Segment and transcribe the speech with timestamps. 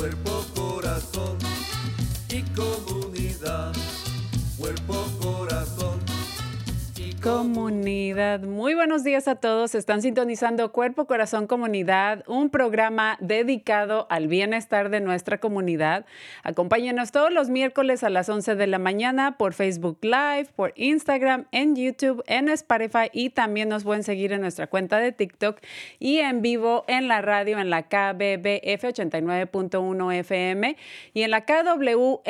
[0.00, 0.29] Cuerpo,
[8.20, 9.74] Muy buenos días a todos.
[9.74, 16.04] Están sintonizando Cuerpo, Corazón, Comunidad, un programa dedicado al bienestar de nuestra comunidad.
[16.42, 21.46] Acompáñenos todos los miércoles a las 11 de la mañana por Facebook Live, por Instagram,
[21.50, 25.58] en YouTube, en Spotify y también nos pueden seguir en nuestra cuenta de TikTok
[25.98, 30.76] y en vivo en la radio en la KBBF 89.1 FM
[31.14, 32.20] y en la KWMR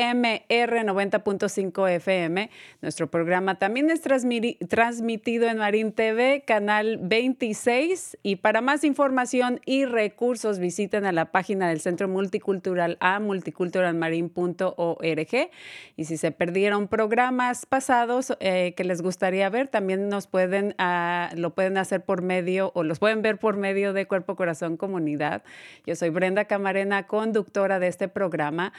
[0.48, 2.48] 90.5 FM.
[2.80, 5.58] Nuestro programa también es transmiti- transmitido en
[5.88, 8.18] TV, canal 26.
[8.22, 15.50] Y para más información y recursos, visiten a la página del Centro Multicultural a multiculturalmarin.org.
[15.96, 21.30] Y si se perdieron programas pasados eh, que les gustaría ver, también nos pueden, ah,
[21.34, 25.42] lo pueden hacer por medio o los pueden ver por medio de Cuerpo Corazón Comunidad.
[25.86, 28.72] Yo soy Brenda Camarena, conductora de este programa.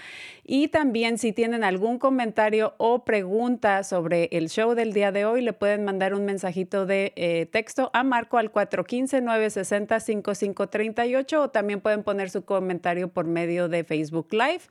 [0.45, 5.41] Y también si tienen algún comentario o pregunta sobre el show del día de hoy,
[5.41, 12.03] le pueden mandar un mensajito de eh, texto a Marco al 415-960-5538 o también pueden
[12.03, 14.61] poner su comentario por medio de Facebook Live.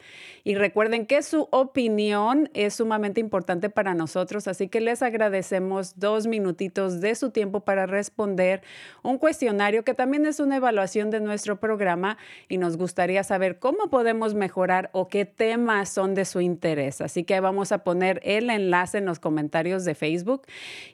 [0.44, 6.26] Y recuerden que su opinión es sumamente importante para nosotros, así que les agradecemos dos
[6.26, 8.62] minutitos de su tiempo para responder
[9.03, 13.91] un cuestionario que también es una evaluación de nuestro programa y nos gustaría saber cómo
[13.91, 17.00] podemos mejorar o qué temas son de su interés.
[17.00, 20.42] Así que vamos a poner el enlace en los comentarios de Facebook.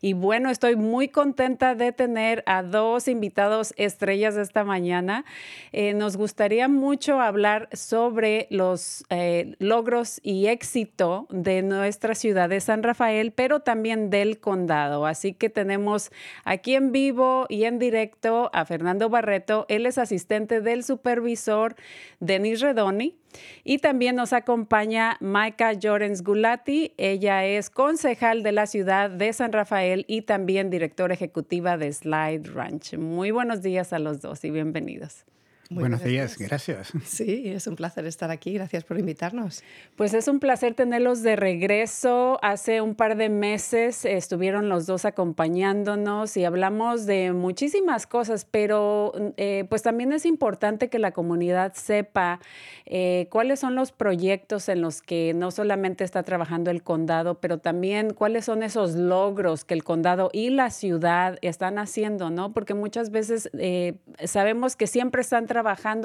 [0.00, 5.24] Y bueno, estoy muy contenta de tener a dos invitados estrellas esta mañana.
[5.72, 12.60] Eh, nos gustaría mucho hablar sobre los eh, logros y éxito de nuestra ciudad de
[12.60, 15.06] San Rafael, pero también del condado.
[15.06, 16.10] Así que tenemos
[16.44, 19.66] aquí en vivo y en directo a Fernando Barreto.
[19.68, 21.76] Él es asistente del supervisor
[22.20, 23.16] Denis Redoni.
[23.64, 26.92] Y también nos acompaña Maika Llorens Gulati.
[26.96, 32.50] Ella es concejal de la ciudad de San Rafael y también directora ejecutiva de Slide
[32.52, 32.96] Ranch.
[32.96, 35.24] Muy buenos días a los dos y bienvenidos.
[35.68, 36.92] Muy Buenos buenos días, gracias.
[37.04, 38.52] Sí, es un placer estar aquí.
[38.52, 39.64] Gracias por invitarnos.
[39.96, 42.38] Pues es un placer tenerlos de regreso.
[42.42, 49.12] Hace un par de meses estuvieron los dos acompañándonos y hablamos de muchísimas cosas, pero
[49.36, 52.38] eh, pues también es importante que la comunidad sepa
[52.84, 57.58] eh, cuáles son los proyectos en los que no solamente está trabajando el condado, pero
[57.58, 62.52] también cuáles son esos logros que el condado y la ciudad están haciendo, ¿no?
[62.52, 65.55] Porque muchas veces eh, sabemos que siempre están trabajando,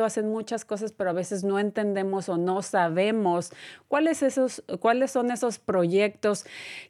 [0.05, 3.51] hacen muchas cosas, pero a veces no entendemos o no sabemos
[3.87, 6.45] cuáles, esos, cuáles son esos proyectos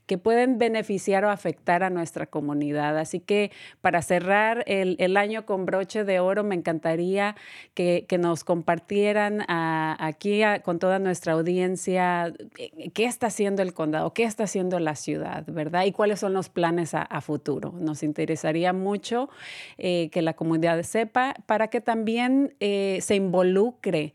[0.05, 2.97] que pueden beneficiar o afectar a nuestra comunidad.
[2.97, 7.35] Así que para cerrar el, el año con broche de oro, me encantaría
[7.73, 14.13] que, que nos compartieran aquí con toda nuestra audiencia eh, qué está haciendo el condado,
[14.13, 15.85] qué está haciendo la ciudad, ¿verdad?
[15.85, 17.73] Y cuáles son los planes a, a futuro.
[17.77, 19.29] Nos interesaría mucho
[19.77, 24.13] eh, que la comunidad sepa para que también eh, se involucre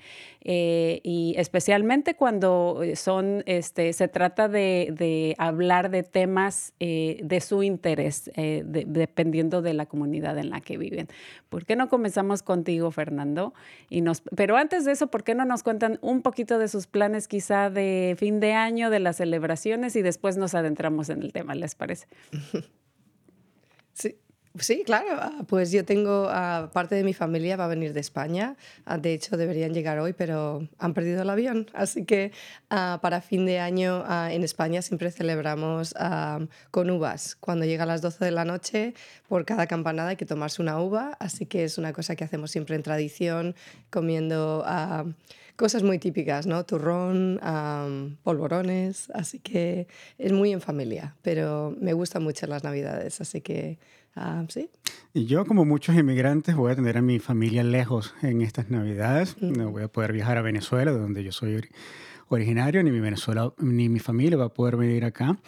[0.49, 7.65] eh, y especialmente cuando son, este, se trata de, de hablar de temas de su
[7.65, 11.09] interés, dependiendo de la comunidad en la que viven.
[11.49, 13.55] ¿Por qué no comenzamos contigo, Fernando?
[13.91, 16.87] Y nos, pero antes de eso, ¿por qué no nos cuentan un poquito de sus
[16.87, 21.33] planes quizá de fin de año, de las celebraciones y después nos adentramos en el
[21.33, 22.07] tema, ¿les parece?
[23.99, 24.15] Sí,
[24.59, 25.09] Sí, claro.
[25.21, 28.57] Ah, pues yo tengo uh, parte de mi familia va a venir de España.
[28.87, 31.69] Uh, de hecho, deberían llegar hoy, pero han perdido el avión.
[31.75, 32.33] Así que
[32.71, 35.95] uh, para fin de año en España siempre celebramos
[36.71, 37.37] con uvas.
[37.37, 38.95] Cuando llega a las 12 de la noche,
[39.29, 41.17] por cada campanada hay que tomarse una uva.
[41.21, 43.55] Así que es una cosa que hacemos siempre en tradición,
[43.91, 44.65] comiendo
[45.57, 46.65] cosas muy típicas, ¿no?
[46.65, 47.41] Turrón,
[48.23, 49.11] polvorones.
[49.15, 49.89] Así que
[50.19, 53.21] es muy en familia, pero me gustan mucho las navidades.
[53.21, 53.79] Así que
[54.17, 54.71] Ah, sí.
[55.13, 59.41] Y yo, como muchos inmigrantes, voy a tener a mi familia lejos en estas Navidades.
[59.41, 61.63] No voy a poder viajar a Venezuela, de donde yo soy
[62.29, 65.39] originario, ni mi, Venezuela, ni mi familia va a poder venir acá.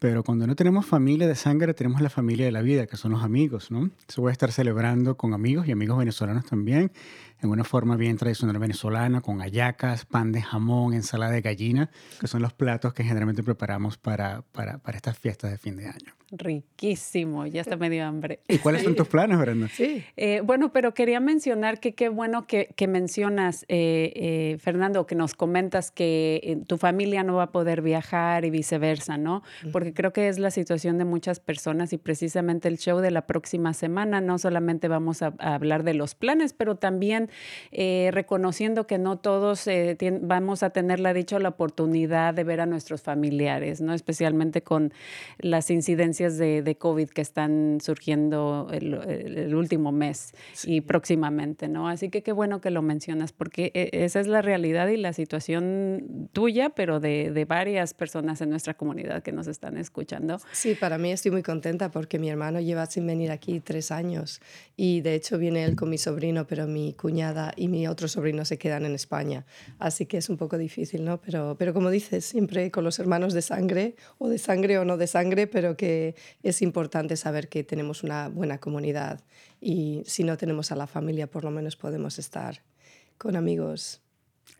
[0.00, 3.12] Pero cuando no tenemos familia de sangre, tenemos la familia de la vida, que son
[3.12, 3.90] los amigos, ¿no?
[4.08, 6.92] Eso voy a estar celebrando con amigos y amigos venezolanos también,
[7.40, 11.90] en una forma bien tradicional venezolana, con ayacas, pan de jamón, ensalada de gallina,
[12.20, 15.86] que son los platos que generalmente preparamos para, para, para estas fiestas de fin de
[15.86, 16.18] año.
[16.30, 18.40] Riquísimo, ya está medio hambre.
[18.48, 19.68] ¿Y cuáles son tus planes, Brenda?
[19.68, 20.04] Sí.
[20.16, 25.14] Eh, bueno, pero quería mencionar que qué bueno que, que mencionas, eh, eh, Fernando, que
[25.14, 29.42] nos comentas que tu familia no va a poder viajar y viceversa, ¿no?
[29.72, 33.26] Porque creo que es la situación de muchas personas y precisamente el show de la
[33.26, 37.27] próxima semana no solamente vamos a, a hablar de los planes, pero también
[38.12, 39.66] reconociendo que no todos
[40.22, 43.94] vamos a tener la dicha o la oportunidad de ver a nuestros familiares, ¿no?
[43.94, 44.92] Especialmente con
[45.38, 50.32] las incidencias de, COVID que están surgiendo el, último mes
[50.64, 51.88] y próximamente, ¿no?
[51.88, 55.12] Así que qué bueno que lo mencionas, porque e, esa es la realidad y la
[55.12, 60.38] situación tuya, pero de, de varias personas en nuestra comunidad que nos están escuchando.
[60.52, 64.40] Sí, para mí estoy muy contenta porque mi hermano lleva sin venir aquí tres años
[64.76, 68.44] y de hecho viene él con mi sobrino, pero mi cuñada y mi otro sobrino
[68.44, 69.44] se quedan en España.
[69.78, 71.20] Así que es un poco difícil, ¿no?
[71.20, 74.96] Pero, pero como dices, siempre con los hermanos de sangre, o de sangre o no
[74.96, 79.20] de sangre, pero que es importante saber que tenemos una buena comunidad
[79.60, 82.62] y si no tenemos a la familia, por lo menos podemos estar
[83.16, 84.00] con amigos,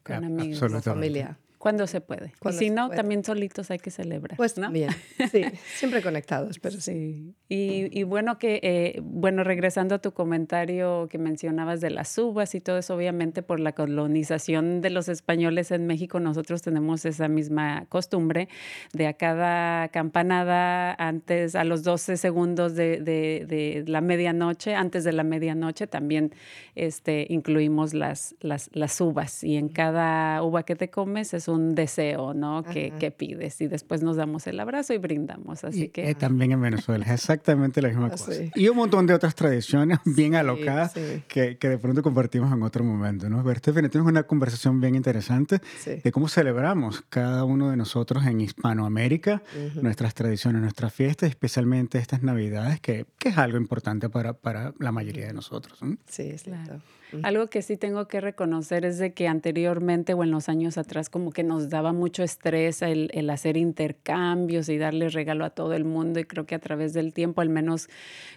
[0.02, 1.38] con amigos, con familia.
[1.58, 2.32] Cuando se puede.
[2.48, 4.36] Y si no, también solitos hay que celebrar.
[4.36, 4.70] Pues ¿no?
[4.70, 4.90] bien,
[5.32, 5.42] sí,
[5.74, 7.34] siempre conectados, pero sí.
[7.48, 12.54] Y, y bueno, que, eh, bueno, regresando a tu comentario que mencionabas de las uvas
[12.54, 17.26] y todo eso, obviamente por la colonización de los españoles en México, nosotros tenemos esa
[17.26, 18.48] misma costumbre
[18.92, 25.02] de a cada campanada, antes, a los 12 segundos de, de, de la medianoche, antes
[25.02, 26.32] de la medianoche, también
[26.76, 29.42] este, incluimos las, las, las uvas.
[29.42, 32.62] Y en cada uva que te comes es un deseo, ¿no?
[32.62, 35.64] Que, que, pides y después nos damos el abrazo y brindamos.
[35.64, 36.10] Así que...
[36.10, 38.32] Eh, también en Venezuela es exactamente la misma ah, cosa.
[38.54, 40.92] Y un montón de otras tradiciones bien alocadas
[41.28, 43.42] Que, que, de pronto compartimos en otro momento, ¿no?
[43.42, 48.40] Pero Stephanie, tenemos una conversación bien interesante de cómo celebramos cada uno de nosotros en
[48.40, 49.42] Hispanoamérica,
[49.80, 54.92] nuestras tradiciones, nuestras fiestas, especialmente estas Navidades, que, que, es algo importante para, para la
[54.92, 55.78] mayoría de nosotros.
[56.06, 56.80] Sí, es claro.
[57.22, 61.08] Algo que sí tengo que reconocer es de que anteriormente o en los años atrás
[61.08, 65.72] como que nos daba mucho estrés el, el, hacer intercambios y darle regalo a todo
[65.72, 67.88] el mundo y creo que a través del tiempo, al menos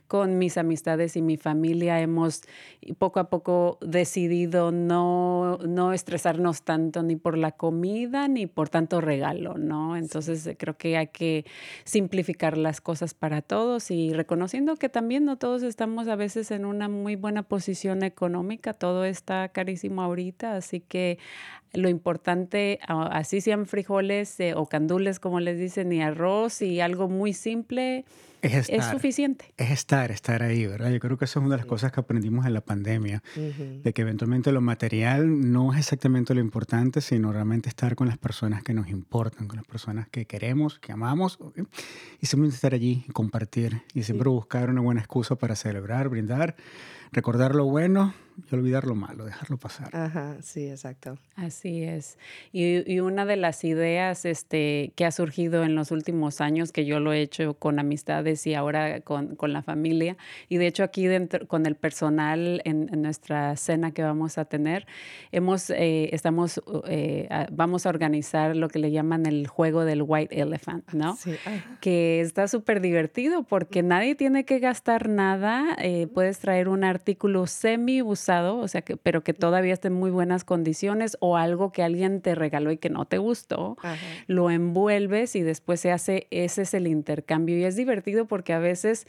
[0.07, 2.43] con mis amistades y mi familia, hemos
[2.97, 9.01] poco a poco decidido no, no estresarnos tanto ni por la comida ni por tanto
[9.01, 9.97] regalo, ¿no?
[9.97, 11.45] Entonces creo que hay que
[11.83, 16.65] simplificar las cosas para todos y reconociendo que también no todos estamos a veces en
[16.65, 21.19] una muy buena posición económica todo está carísimo ahorita, así que
[21.73, 27.07] lo importante, así sean frijoles eh, o candules, como les dicen, y arroz y algo
[27.07, 28.05] muy simple,
[28.41, 29.53] es, suficiente.
[29.57, 30.89] Es estar, estar ahí, ¿verdad?
[30.89, 33.93] Yo creo que eso es una de las cosas que aprendimos en la pandemia, de
[33.93, 38.63] que eventualmente lo material no es exactamente lo importante, sino realmente estar con las personas
[38.63, 41.37] que nos importan, con las personas que queremos, que amamos,
[42.19, 46.55] y simplemente estar allí, compartir, y siempre buscar una buena excusa para celebrar, brindar,
[47.11, 48.13] recordar lo bueno
[48.49, 49.95] y olvidar lo malo, dejarlo pasar.
[49.95, 51.17] Ajá, sí, exacto.
[51.35, 52.17] Así es.
[52.51, 56.85] Y, y, una de las ideas este, que ha surgido en los últimos años, que
[56.85, 60.17] yo lo he hecho con amistades y ahora con, con la familia,
[60.49, 64.45] y de hecho aquí dentro, con el personal en, en nuestra cena que vamos a
[64.45, 64.87] tener,
[65.31, 70.39] hemos, eh, estamos, eh, vamos a organizar lo que le llaman el juego del White
[70.39, 71.15] Elephant, ¿no?
[71.15, 71.35] Sí.
[71.79, 77.00] Que está súper divertido porque nadie tiene que gastar nada, eh, puedes traer un artículo
[77.47, 81.71] semi usado, o sea, que, pero que todavía esté en muy buenas condiciones o algo
[81.71, 83.77] que alguien te regaló y que no te gustó,
[84.27, 87.57] lo envuelves y después se hace, ese es el intercambio.
[87.57, 89.07] Y es divertido porque a veces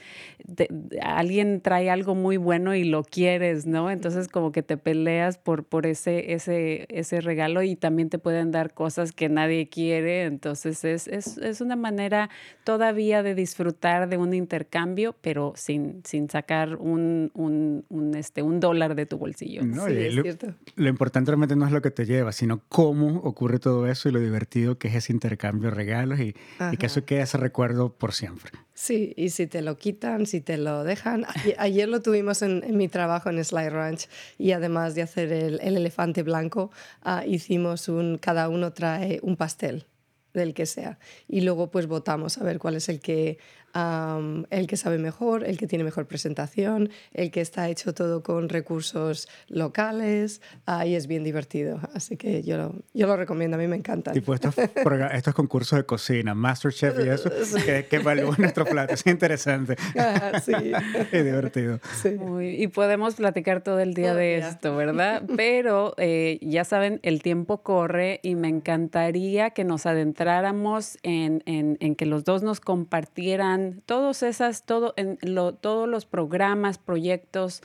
[1.02, 3.90] alguien trae algo muy bueno y lo quieres, ¿no?
[3.90, 8.50] Entonces como que te peleas por, por ese, ese, ese regalo y también te pueden
[8.50, 12.30] dar cosas que nadie quiere, entonces es, es, es una manera
[12.64, 18.60] todavía de disfrutar de un intercambio, pero sin, sin sacar un, un, un este, un
[18.60, 19.62] dólar de tu bolsillo.
[19.64, 20.54] No, sí, es lo, cierto.
[20.76, 24.12] lo importante realmente no es lo que te lleva, sino cómo ocurre todo eso y
[24.12, 26.34] lo divertido que es ese intercambio de regalos y,
[26.72, 28.52] y que eso quede ese recuerdo por siempre.
[28.74, 31.24] Sí, y si te lo quitan, si te lo dejan.
[31.58, 34.08] Ayer lo tuvimos en, en mi trabajo en Sly Ranch
[34.38, 36.70] y además de hacer el, el elefante blanco,
[37.04, 39.86] uh, hicimos un, cada uno trae un pastel
[40.34, 40.98] del que sea.
[41.28, 43.38] Y luego pues votamos a ver cuál es el que
[43.74, 48.22] um, el que sabe mejor, el que tiene mejor presentación, el que está hecho todo
[48.22, 51.80] con recursos locales, ahí es bien divertido.
[51.94, 54.12] Así que yo lo, yo lo recomiendo, a mí me encanta.
[54.12, 54.54] Tipo estos,
[55.12, 57.30] estos concursos de cocina, Masterchef y eso,
[57.64, 59.76] que, que evalúan nuestro plato, es interesante.
[59.98, 60.52] Ah, sí.
[61.12, 61.80] es divertido.
[62.02, 62.16] Sí.
[62.40, 64.48] y podemos platicar todo el día oh, de yeah.
[64.48, 65.22] esto, ¿verdad?
[65.36, 71.76] Pero eh, ya saben, el tiempo corre y me encantaría que nos adentráramos en, en,
[71.80, 77.62] en que los dos nos compartieran todos esas, todo, en lo, todos los programas, proyectos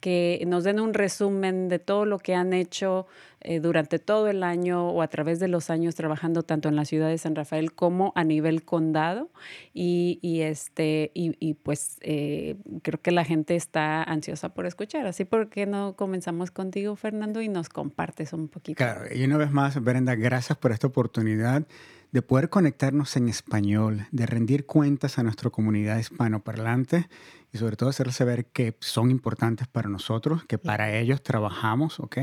[0.00, 3.06] que nos den un resumen de todo lo que han hecho
[3.40, 6.84] eh, durante todo el año o a través de los años trabajando tanto en la
[6.84, 9.30] ciudad de San Rafael como a nivel condado.
[9.72, 15.06] Y, y este, y, y pues eh, creo que la gente está ansiosa por escuchar.
[15.06, 18.76] Así, ¿por qué no comenzamos contigo, Fernando, y nos compartes un poquito?
[18.76, 21.66] Claro, y una vez más, Brenda, gracias por esta oportunidad
[22.12, 27.08] de poder conectarnos en español, de rendir cuentas a nuestra comunidad hispanoparlante
[27.52, 32.18] y sobre todo hacerles saber que son importantes para nosotros, que para ellos trabajamos, ¿ok?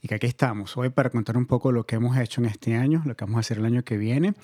[0.00, 2.76] Y que aquí estamos hoy para contar un poco lo que hemos hecho en este
[2.76, 4.34] año, lo que vamos a hacer el año que viene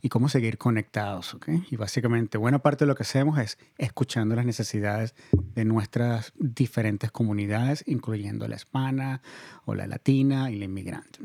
[0.00, 1.48] y cómo seguir conectados, ¿ok?
[1.70, 7.10] Y básicamente buena parte de lo que hacemos es escuchando las necesidades de nuestras diferentes
[7.10, 9.22] comunidades, incluyendo la hispana
[9.64, 11.20] o la latina y la inmigrante.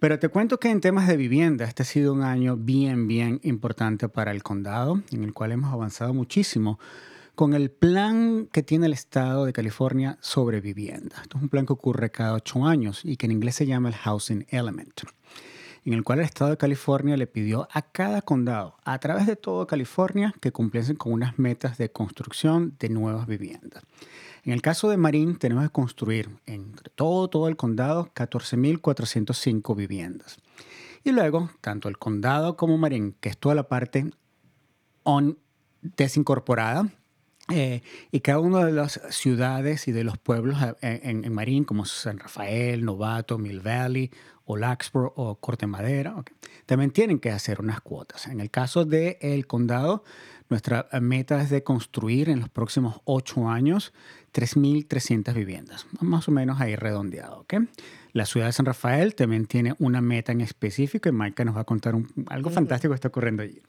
[0.00, 3.40] Pero te cuento que en temas de vivienda, este ha sido un año bien, bien
[3.42, 6.78] importante para el condado, en el cual hemos avanzado muchísimo
[7.34, 11.16] con el plan que tiene el Estado de California sobre vivienda.
[11.22, 13.88] Esto es un plan que ocurre cada ocho años y que en inglés se llama
[13.88, 15.02] el Housing Element,
[15.84, 19.34] en el cual el Estado de California le pidió a cada condado, a través de
[19.34, 23.82] todo California, que cumpliesen con unas metas de construcción de nuevas viviendas.
[24.48, 30.38] En el caso de Marín, tenemos que construir entre todo, todo el condado 14.405 viviendas.
[31.04, 34.10] Y luego, tanto el condado como Marín, que es toda la parte
[35.02, 35.38] on,
[35.82, 36.88] desincorporada,
[37.50, 41.64] eh, y cada una de las ciudades y de los pueblos eh, en, en, Marín,
[41.64, 44.10] como San Rafael, Novato, Mill Valley,
[44.48, 48.26] o Laxborough o Corte Madera, okay, también tienen que hacer unas cuotas.
[48.28, 50.04] En el caso del el condado,
[50.48, 53.92] nuestra meta es de construir en los próximos ocho años
[54.32, 57.40] 3.300 viviendas, más o menos ahí redondeado.
[57.40, 57.68] ¿okay?
[58.12, 61.60] La ciudad de San Rafael también tiene una meta en específico y Maika nos va
[61.60, 63.60] a contar un, algo fantástico que está ocurriendo allí.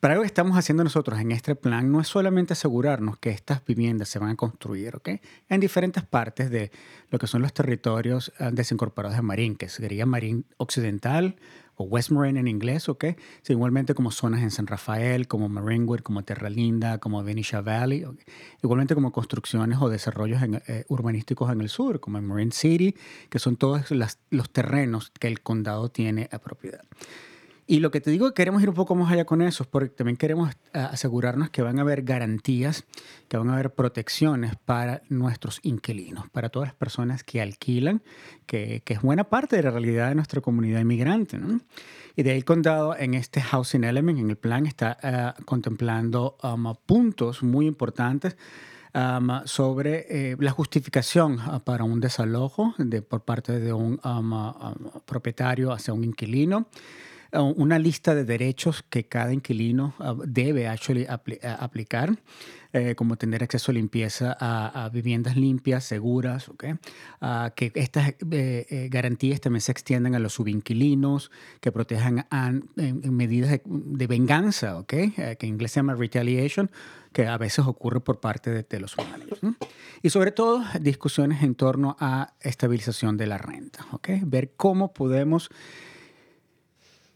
[0.00, 3.64] Pero algo que estamos haciendo nosotros en este plan no es solamente asegurarnos que estas
[3.64, 5.20] viviendas se van a construir ¿okay?
[5.48, 6.70] en diferentes partes de
[7.10, 11.36] lo que son los territorios uh, desincorporados de Marín, que sería Marín Occidental,
[11.78, 13.04] o West Marine en inglés, ¿ok?
[13.42, 18.04] Sí, igualmente como zonas en San Rafael, como Marinewood, como Terra Linda, como Benicia Valley,
[18.04, 18.24] ¿okay?
[18.62, 22.96] igualmente como construcciones o desarrollos en, eh, urbanísticos en el sur, como en Marine City,
[23.30, 26.82] que son todos las, los terrenos que el condado tiene a propiedad.
[27.70, 30.16] Y lo que te digo, queremos ir un poco más allá con eso, porque también
[30.16, 32.86] queremos eh, asegurarnos que van a haber garantías,
[33.28, 38.02] que van a haber protecciones para nuestros inquilinos, para todas las personas que alquilan,
[38.46, 41.36] que, que es buena parte de la realidad de nuestra comunidad inmigrante.
[41.36, 41.60] ¿no?
[42.16, 46.38] Y de ahí el condado en este Housing Element, en el plan, está uh, contemplando
[46.42, 48.38] um, puntos muy importantes
[48.94, 54.32] Um, sobre eh, la justificación uh, para un desalojo de, por parte de un um,
[54.32, 56.66] um, propietario hacia un inquilino, uh,
[57.32, 62.16] una lista de derechos que cada inquilino uh, debe actually apli- uh, aplicar,
[62.72, 66.64] eh, como tener acceso a limpieza a, a viviendas limpias, seguras, ¿ok?
[67.20, 71.30] Ah, que estas eh, eh, garantías también se extiendan a los subinquilinos,
[71.60, 74.92] que protejan a- en, medidas de, de venganza, ¿ok?
[74.92, 76.70] Eh, que en inglés se llama retaliation,
[77.12, 79.38] que a veces ocurre por parte de, de los humanos.
[79.42, 79.56] ¿no?
[80.02, 84.10] Y sobre todo, discusiones en torno a estabilización de la renta, ¿ok?
[84.24, 85.48] Ver cómo podemos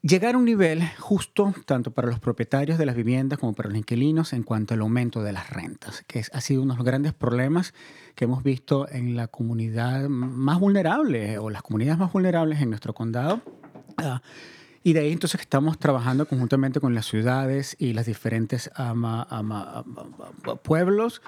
[0.03, 3.79] llegar a un nivel justo tanto para los propietarios de las viviendas como para los
[3.79, 7.15] inquilinos en cuanto al aumento de las rentas, que ha sido uno de los grandes
[7.15, 7.73] problemas
[8.17, 12.95] que hemos visto en la comunidad más vulnerable o las comunidades más vulnerables en nuestro
[12.95, 13.41] condado.
[13.97, 14.23] Ah,
[14.85, 19.85] y de ahí entonces estamos trabajando conjuntamente con las ciudades y las diferentes ama- ama-
[19.87, 21.23] ama- pueblos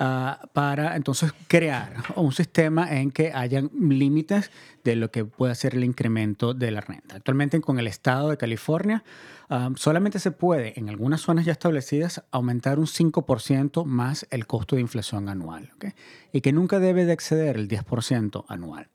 [0.00, 4.50] ah, para entonces crear un sistema en que hayan límites
[4.84, 7.16] de lo que puede ser el incremento de la renta.
[7.16, 9.04] Actualmente con el estado de California
[9.48, 14.74] ah, solamente se puede en algunas zonas ya establecidas aumentar un 5% más el costo
[14.76, 15.86] de inflación anual ¿ok?
[16.32, 18.88] y que nunca debe de exceder el 10% anual.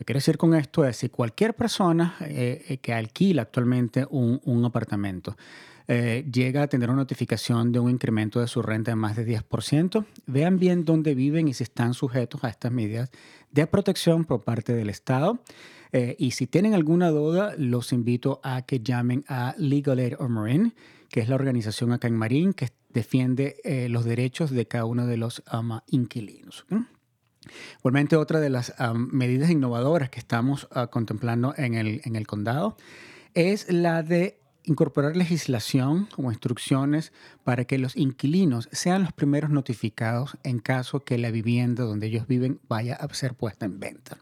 [0.00, 4.40] Que quiero decir con esto es si cualquier persona eh, eh, que alquila actualmente un,
[4.44, 5.36] un apartamento
[5.92, 9.26] eh, llega a tener una notificación de un incremento de su renta de más de
[9.26, 13.10] 10%, vean bien dónde viven y si están sujetos a estas medidas
[13.50, 15.40] de protección por parte del Estado.
[15.90, 20.28] Eh, y si tienen alguna duda, los invito a que llamen a Legal Aid or
[20.28, 20.74] Marin,
[21.08, 25.06] que es la organización acá en Marín que defiende eh, los derechos de cada uno
[25.06, 26.66] de los ama, inquilinos.
[26.70, 26.82] ¿ok?
[27.78, 32.76] Igualmente, otra de las medidas innovadoras que estamos uh, contemplando en el, en el condado
[33.34, 37.12] es la de incorporar legislación o instrucciones
[37.44, 42.26] para que los inquilinos sean los primeros notificados en caso que la vivienda donde ellos
[42.26, 44.18] viven vaya a ser puesta en venta.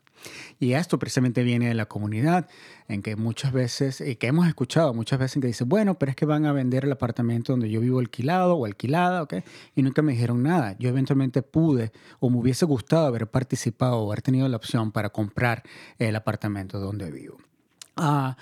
[0.58, 2.48] Y esto precisamente viene de la comunidad,
[2.88, 6.16] en que muchas veces, y que hemos escuchado muchas veces que dicen, bueno, pero es
[6.16, 9.34] que van a vender el apartamento donde yo vivo alquilado o alquilada, ¿ok?
[9.74, 10.76] Y nunca me dijeron nada.
[10.78, 15.10] Yo eventualmente pude o me hubiese gustado haber participado o haber tenido la opción para
[15.10, 15.62] comprar
[15.98, 17.38] el apartamento donde vivo.
[17.96, 18.36] Ah,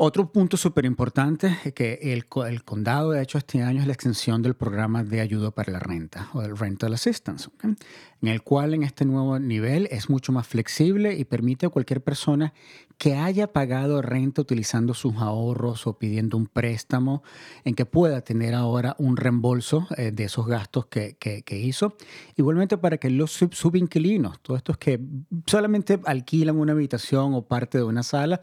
[0.00, 3.86] otro punto súper importante es que el, co- el condado ha hecho este año es
[3.88, 8.42] la extensión del programa de ayuda para la renta o del Rental Assistance, en el
[8.42, 12.54] cual en este nuevo nivel es mucho más flexible y permite a cualquier persona
[12.96, 17.22] que haya pagado renta utilizando sus ahorros o pidiendo un préstamo,
[17.64, 21.16] en que pueda tener ahora un reembolso eh, de esos gastos que,
[21.50, 21.96] hizo.
[22.36, 25.00] Igualmente para que los sub- subinquilinos, todos estos que
[25.46, 28.40] solamente alquilan una habitación o parte de una sala,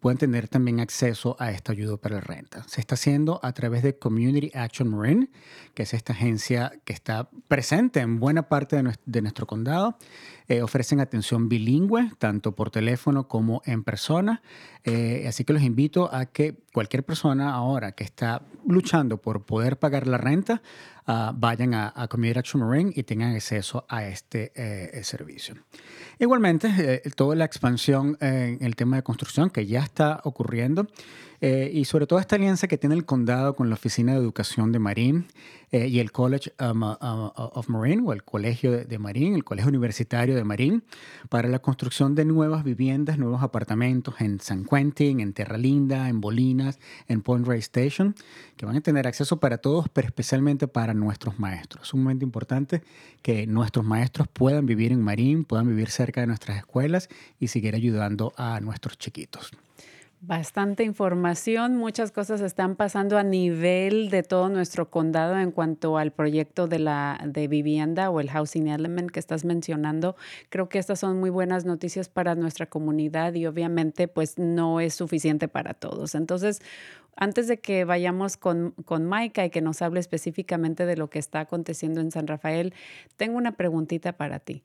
[0.00, 2.64] pueden tener también acceso a esta ayuda para la renta.
[2.68, 5.30] Se está haciendo a través de Community Action Marin,
[5.74, 9.96] que es esta agencia que está presente en buena parte de nuestro, condado.
[10.48, 14.42] Eh, ofrecen atención bilingüe, tanto por teléfono como en persona.
[14.84, 19.78] Eh, así que los invito a que cualquier persona ahora que está luchando por poder
[19.78, 20.62] pagar la renta,
[21.06, 25.54] ah, vayan a, a Community Action Marin y tengan acceso a este eh, servicio.
[26.18, 30.86] Igualmente, eh, toda la expansión en el tema de construcción que ya está ocurriendo
[31.40, 34.72] eh, y sobre todo esta alianza que tiene el condado con la Oficina de Educación
[34.72, 35.26] de Marín
[35.72, 39.44] eh, y el College um, uh, uh, of Marine o el Colegio de, Marín, el
[39.44, 40.84] Colegio Universitario de Marín,
[41.28, 46.20] para la construcción de nuevas viviendas, nuevos apartamentos en San Quentin, en Terra Linda, en
[46.20, 48.14] Bolinas, en Point Reyes Station,
[48.56, 51.88] que van a tener acceso para todos, pero especialmente para nuestros maestros.
[51.88, 52.82] Es un momento importante
[53.22, 57.08] que nuestros maestros puedan vivir en Marín, puedan vivir cerca de nuestras escuelas
[57.40, 59.50] y seguir ayudando a nuestros chiquitos.
[60.22, 66.10] Bastante información, muchas cosas están pasando a nivel de todo nuestro condado en cuanto al
[66.10, 70.16] proyecto de la de vivienda o el housing element que estás mencionando.
[70.48, 74.94] Creo que estas son muy buenas noticias para nuestra comunidad y obviamente pues no es
[74.94, 76.14] suficiente para todos.
[76.14, 76.60] Entonces,
[77.16, 81.18] antes de que vayamos con, con Maika y que nos hable específicamente de lo que
[81.18, 82.74] está aconteciendo en San Rafael,
[83.16, 84.62] tengo una preguntita para ti.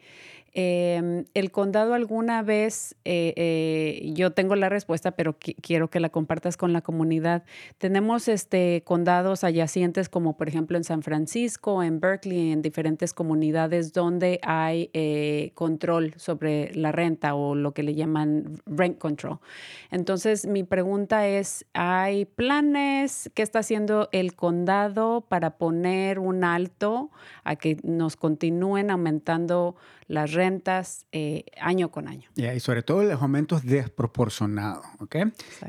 [0.54, 6.02] Eh, ¿El condado alguna vez, eh, eh, yo tengo la respuesta, pero qui- quiero que
[6.02, 7.44] la compartas con la comunidad,
[7.78, 13.94] tenemos este, condados adyacentes como por ejemplo en San Francisco, en Berkeley, en diferentes comunidades
[13.94, 19.40] donde hay eh, control sobre la renta o lo que le llaman rent control.
[19.90, 27.12] Entonces, mi pregunta es, ¿hay planes que está haciendo el condado para poner un alto
[27.44, 29.76] a que nos continúen aumentando
[30.12, 32.30] las rentas eh, año con año?
[32.36, 34.86] Yeah, y sobre todo los aumentos desproporcionados.
[35.00, 35.16] ¿ok?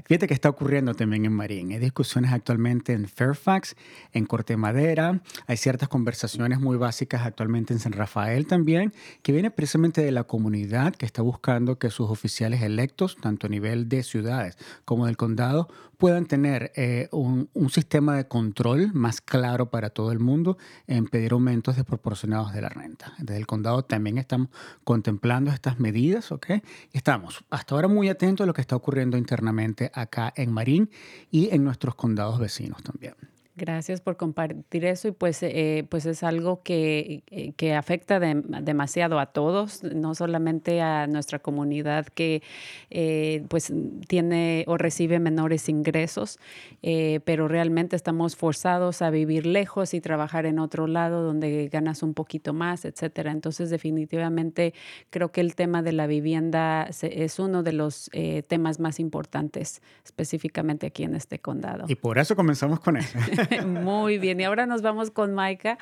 [0.04, 1.70] Fíjate que está ocurriendo también en Marín.
[1.70, 3.76] Hay discusiones actualmente en Fairfax,
[4.12, 5.20] en Corte Madera.
[5.46, 10.24] Hay ciertas conversaciones muy básicas actualmente en San Rafael también, que viene precisamente de la
[10.24, 15.16] comunidad que está buscando que sus oficiales electos, tanto a nivel de ciudades como del
[15.16, 20.58] condado, puedan tener eh, un, un, sistema de control más claro para todo el mundo
[20.88, 23.12] en pedir aumentos desproporcionados de la renta.
[23.18, 24.48] Desde el condado también estamos
[24.84, 26.46] contemplando estas medidas, ¿ok?
[26.92, 30.90] Estamos hasta ahora muy atentos a lo que está ocurriendo internamente acá en Marín
[31.30, 33.31] y en nuestros condados vecinos también.
[33.54, 39.18] Gracias por compartir eso y pues, eh, pues es algo que, eh, que afecta demasiado
[39.18, 42.42] a todos, no solamente a nuestra comunidad que
[42.88, 43.70] eh, pues
[44.08, 46.38] tiene o recibe menores ingresos,
[46.80, 52.14] pero realmente estamos forzados a vivir lejos y trabajar en otro lado donde ganas un
[52.14, 53.32] poquito más, etcétera.
[53.32, 54.72] Entonces definitivamente
[55.10, 58.10] creo que el tema de la vivienda es uno de los
[58.48, 61.84] temas más importantes específicamente aquí en este condado.
[61.88, 63.18] Y por eso comenzamos con eso.
[63.66, 65.78] Muy bien, y ahora nos vamos con Maika,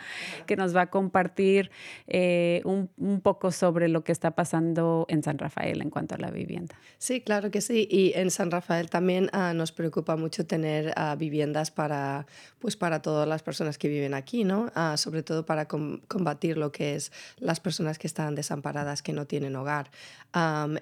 [0.47, 1.71] que nos va a compartir
[2.07, 2.89] eh, un,
[3.23, 6.75] poco sobre lo que está pasando en San Rafael en cuanto a la vivienda.
[6.99, 7.87] Sí, claro que sí.
[7.91, 12.27] Y en San Rafael también uh, nos preocupa mucho tener uh, viviendas para,
[12.59, 14.71] pues para todas las personas que viven aquí, ¿no?
[14.77, 19.13] Uh, sobre todo para com combatir lo que es las personas que están desamparadas, que
[19.13, 19.91] no tienen hogar.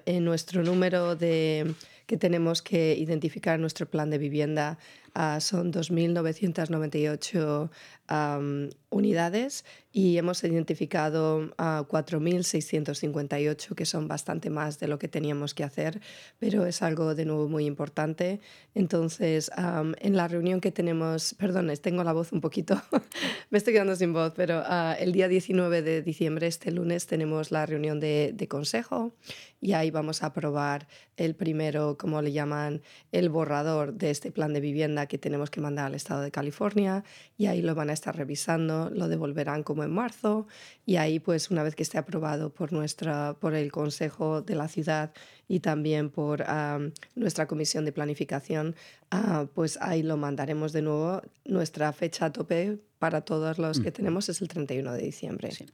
[0.05, 1.73] En nuestro número de
[2.09, 4.79] que tenemos que identificar en nuestro plan de vivienda
[5.15, 7.69] uh, son 2.998
[8.09, 15.53] um, unidades y hemos identificado uh, 4.658, que son bastante más de lo que teníamos
[15.53, 15.99] que hacer,
[16.37, 18.39] pero es algo de nuevo muy importante.
[18.75, 22.81] Entonces, um, en la reunión que tenemos, perdón, tengo la voz un poquito,
[23.49, 27.51] me estoy quedando sin voz, pero uh, el día 19 de diciembre, este lunes, tenemos
[27.51, 29.13] la reunión de, de consejo
[29.61, 34.53] y ahí vamos a aprobar el primero, como le llaman, el borrador de este plan
[34.53, 37.03] de vivienda que tenemos que mandar al Estado de California
[37.37, 40.47] y ahí lo van a estar revisando, lo devolverán como en marzo
[40.85, 44.67] y ahí pues una vez que esté aprobado por, nuestra, por el Consejo de la
[44.67, 45.11] Ciudad
[45.47, 48.75] y también por um, nuestra Comisión de Planificación,
[49.11, 51.21] uh, pues ahí lo mandaremos de nuevo.
[51.45, 55.51] Nuestra fecha a tope para todos los que tenemos es el 31 de diciembre.
[55.51, 55.65] Sí.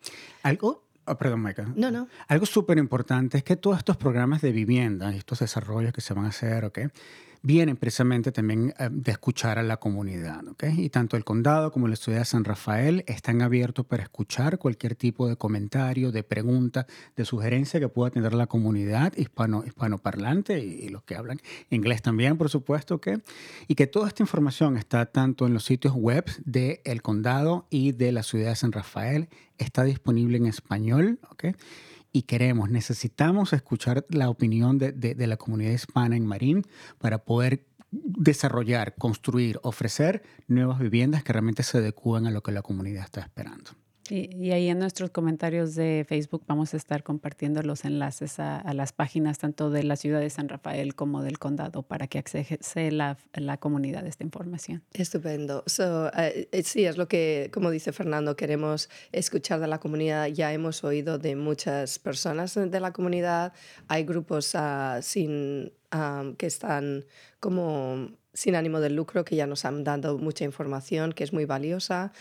[0.43, 1.71] ¿Algo Oh, perdón, Maika.
[1.75, 2.07] No, no.
[2.27, 6.25] Algo súper importante es que todos estos programas de vivienda, estos desarrollos que se van
[6.25, 6.79] a hacer, ¿ok?
[7.45, 10.47] Vienen precisamente también eh, de escuchar a la comunidad.
[10.47, 10.73] ¿okay?
[10.83, 14.95] Y tanto el condado como la ciudad de San Rafael están abiertos para escuchar cualquier
[14.95, 20.89] tipo de comentario, de pregunta, de sugerencia que pueda tener la comunidad hispano, hispanoparlante y,
[20.89, 22.99] los que hablan inglés también, por supuesto.
[23.67, 27.91] Y que toda esta información está tanto en los sitios web del el condado y
[27.91, 31.19] de la ciudad de San Rafael, está disponible en español.
[31.29, 31.53] ¿okay?
[32.15, 36.61] Y queremos, necesitamos escuchar la opinión de, de, la comunidad hispana en Marín
[36.97, 42.61] para poder desarrollar, construir, ofrecer nuevas viviendas que realmente se adecúen a lo que la
[42.61, 43.71] comunidad está esperando.
[44.09, 48.73] Y, ahí en nuestros comentarios de Facebook vamos a estar compartiendo los enlaces a, a,
[48.73, 52.91] las páginas tanto de la ciudad de San Rafael como del condado para que accese
[52.91, 54.83] la, la comunidad a esta información.
[54.93, 55.63] Estupendo.
[55.65, 60.27] So, uh, sí, es lo que, como dice Fernando, queremos escuchar de la comunidad.
[60.27, 63.53] Ya hemos oído de muchas personas de la comunidad.
[63.87, 67.05] Hay grupos uh, sin, um, que están
[67.39, 71.45] como sin ánimo de lucro que ya nos han dado mucha información que es muy
[71.45, 72.11] valiosa.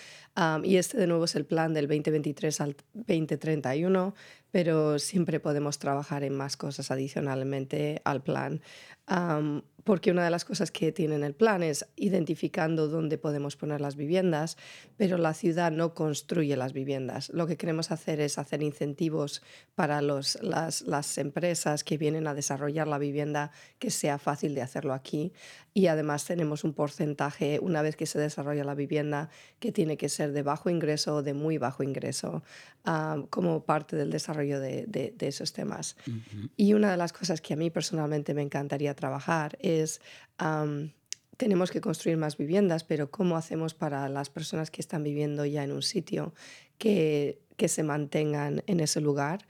[0.63, 4.15] Y este de nuevo es el plan del 2023 al 2031,
[4.51, 8.63] pero siempre podemos trabajar en más cosas adicionalmente al plan.
[9.11, 13.83] Um, porque una de las cosas que tiene el plan es identificando dónde podemos poner
[13.83, 14.57] las viviendas,
[14.97, 17.29] pero la ciudad no construye las viviendas.
[17.29, 19.43] Lo que queremos hacer es hacer incentivos
[19.75, 24.63] para los, las, las empresas que vienen a desarrollar la vivienda que sea fácil de
[24.63, 25.35] hacerlo aquí.
[25.75, 30.09] Y además tenemos un porcentaje, una vez que se desarrolla la vivienda, que tiene que
[30.09, 32.43] ser de bajo ingreso o de muy bajo ingreso
[32.87, 35.97] um, como parte del desarrollo de, de, de esos temas.
[36.07, 36.51] Uh -huh.
[36.57, 40.01] Y una de las cosas que a mí personalmente me encantaría trabajar es...
[40.43, 40.91] Um,
[41.37, 45.65] tenemos que construir más viviendas, pero ¿cómo hacemos para las personas que están viviendo ya
[45.65, 46.33] en un sitio
[46.79, 49.45] que, que se mantengan en ese lugar?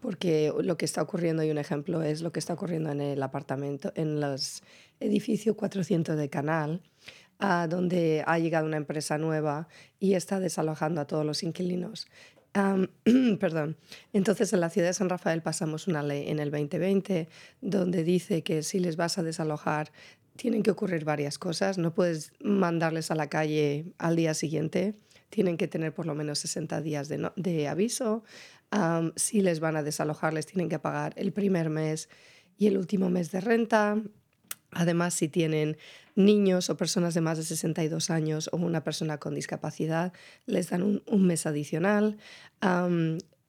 [0.00, 3.22] Porque lo que está ocurriendo, y un ejemplo es lo que está ocurriendo en el
[3.22, 4.62] apartamento, en los
[5.00, 6.82] edificios 400 de Canal,
[7.40, 12.06] uh, donde ha llegado una empresa nueva y está desalojando a todos los inquilinos.
[13.40, 13.76] Perdón.
[14.12, 17.28] Entonces, en la ciudad de San Rafael pasamos una ley en el 2020
[17.60, 19.92] donde dice que si les vas a desalojar,
[20.36, 21.78] tienen que ocurrir varias cosas.
[21.78, 24.94] No puedes mandarles a la calle al día siguiente.
[25.30, 28.24] Tienen que tener por lo menos 60 días de, aviso.
[29.16, 32.08] Si les van a desalojar, les tienen que pagar el primer mes
[32.56, 34.00] y el último mes de renta.
[34.72, 35.76] Además, si tienen
[36.14, 40.12] niños o personas de más de 62 años o una persona con discapacidad,
[40.46, 42.18] les dan un, mes adicional.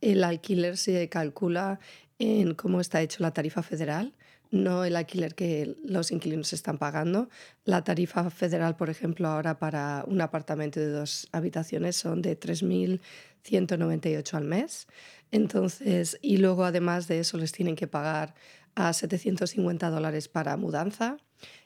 [0.02, 1.80] El alquiler se calcula
[2.20, 4.14] en cómo está hecho la tarifa federal,
[4.52, 7.30] no el alquiler que los inquilinos están pagando.
[7.66, 14.34] La tarifa federal, por ejemplo, ahora para un apartamento de dos habitaciones son de 3.198
[14.34, 14.88] al mes.
[15.32, 18.34] Entonces, y luego además de eso les tienen que pagar
[18.80, 21.18] a 750 dólares para mudanza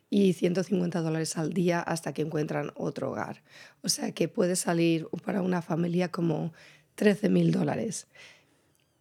[0.09, 3.43] y 150 dólares al día hasta que encuentran otro hogar.
[3.81, 6.53] O sea que puede salir para una familia como
[6.95, 8.07] 13 mil dólares.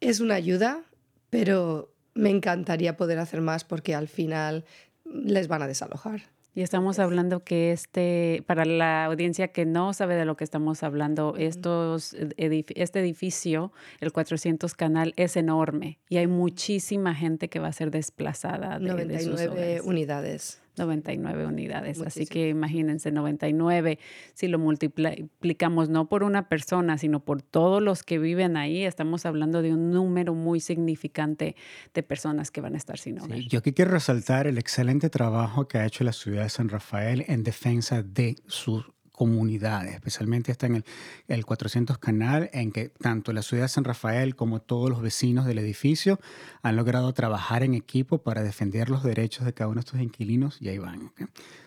[0.01, 0.83] Es una ayuda,
[1.31, 4.65] pero me encantaría poder hacer más porque al final
[5.05, 6.23] les van a desalojar.
[6.55, 10.83] Y estamos hablando que este, para la audiencia que no sabe de lo que estamos
[10.83, 17.69] hablando, estos, este edificio, el 400 Canal, es enorme y hay muchísima gente que va
[17.69, 18.79] a ser desplazada.
[18.79, 20.62] De, 99 unidades.
[20.77, 22.01] 99 unidades.
[22.01, 23.99] Así que imagínense, 99,
[24.35, 29.27] si lo multiplicamos no por una persona, sino por todos los que viven ahí, estamos
[29.27, 31.57] hablando de un número muy significante
[31.95, 33.39] de personas que van a estar sin hogar.
[33.39, 37.25] yo aquí quiero resaltar el excelente trabajo que ha hecho la ciudad de San Rafael
[37.29, 38.85] en defensa de su
[39.23, 40.85] comunidades, especialmente está en el,
[41.29, 45.47] el 400 Canal, en que tanto la ciudad de San Rafael como todos los vecinos
[45.47, 46.19] del edificio
[46.63, 50.61] han logrado trabajar en equipo para defender los derechos de cada uno de estos inquilinos
[50.61, 51.13] y ahí van.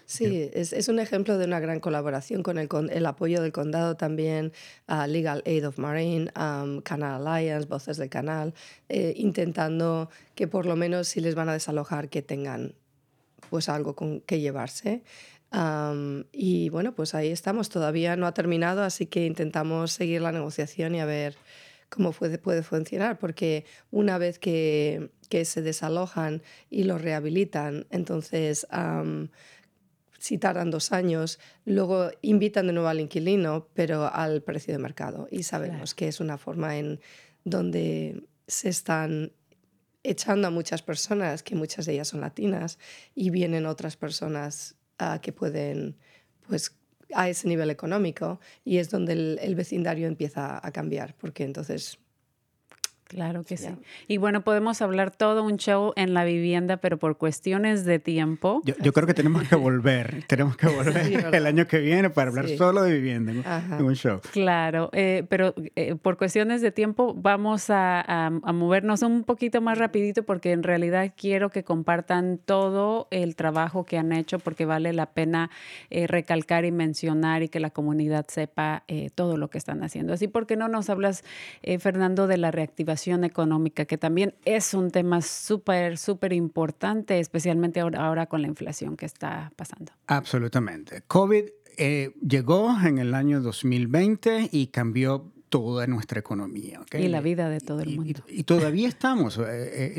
[0.05, 3.53] Sí, es, es, un ejemplo de una gran colaboración con el, con el apoyo del
[3.53, 4.51] condado también,
[4.89, 8.53] uh, Legal Aid of Marine, um, Canal Alliance, Voces del Canal,
[8.89, 12.75] eh, intentando que por lo menos si les van a desalojar que tengan
[13.49, 15.03] pues algo con que llevarse
[16.31, 17.69] y bueno, pues ahí estamos.
[17.69, 21.35] Todavía no ha terminado, así que intentamos seguir la negociación y a ver
[21.89, 28.67] cómo puede, puede funcionar, porque una vez que, que se desalojan y los rehabilitan, entonces
[30.19, 35.27] si tardan dos años, luego invitan de nuevo al inquilino, pero al precio de mercado.
[35.29, 36.99] Y sabemos que es una forma en
[37.43, 39.33] donde se están
[40.01, 42.79] echando a muchas personas, que muchas de ellas son latinas,
[43.13, 44.75] y vienen otras personas
[45.21, 45.97] que pueden,
[46.47, 46.77] pues,
[47.13, 51.99] a ese nivel económico y es donde el, el vecindario empieza a cambiar, porque entonces
[53.07, 53.69] Claro que sí.
[54.07, 58.63] Y bueno, podemos hablar todo un show en la vivienda, pero por cuestiones de tiempo.
[58.65, 62.49] Yo, creo que tenemos que volver, tenemos que volver el año que viene para hablar
[62.49, 64.21] solo de vivienda en, un show.
[64.31, 69.77] Claro, eh, pero eh, por cuestiones de tiempo vamos a, a, movernos un poquito más
[69.77, 74.93] rapidito porque en realidad quiero que compartan todo el trabajo que han hecho porque vale
[74.93, 75.51] la pena
[75.91, 80.13] eh, recalcar y mencionar y que la comunidad sepa todo lo que están haciendo.
[80.13, 81.23] Así, ¿por qué no nos hablas,
[81.79, 82.94] Fernando, de la reactivación?
[83.23, 89.05] Económica, que también es un tema súper, súper importante, especialmente ahora, con la inflación que
[89.05, 89.91] está pasando.
[90.07, 91.03] Absolutamente.
[91.07, 91.45] COVID
[91.77, 96.81] eh, llegó en el año 2020 y cambió toda nuestra economía.
[96.91, 98.21] Y la vida de todo el mundo.
[98.27, 99.43] Y, todavía estamos eh,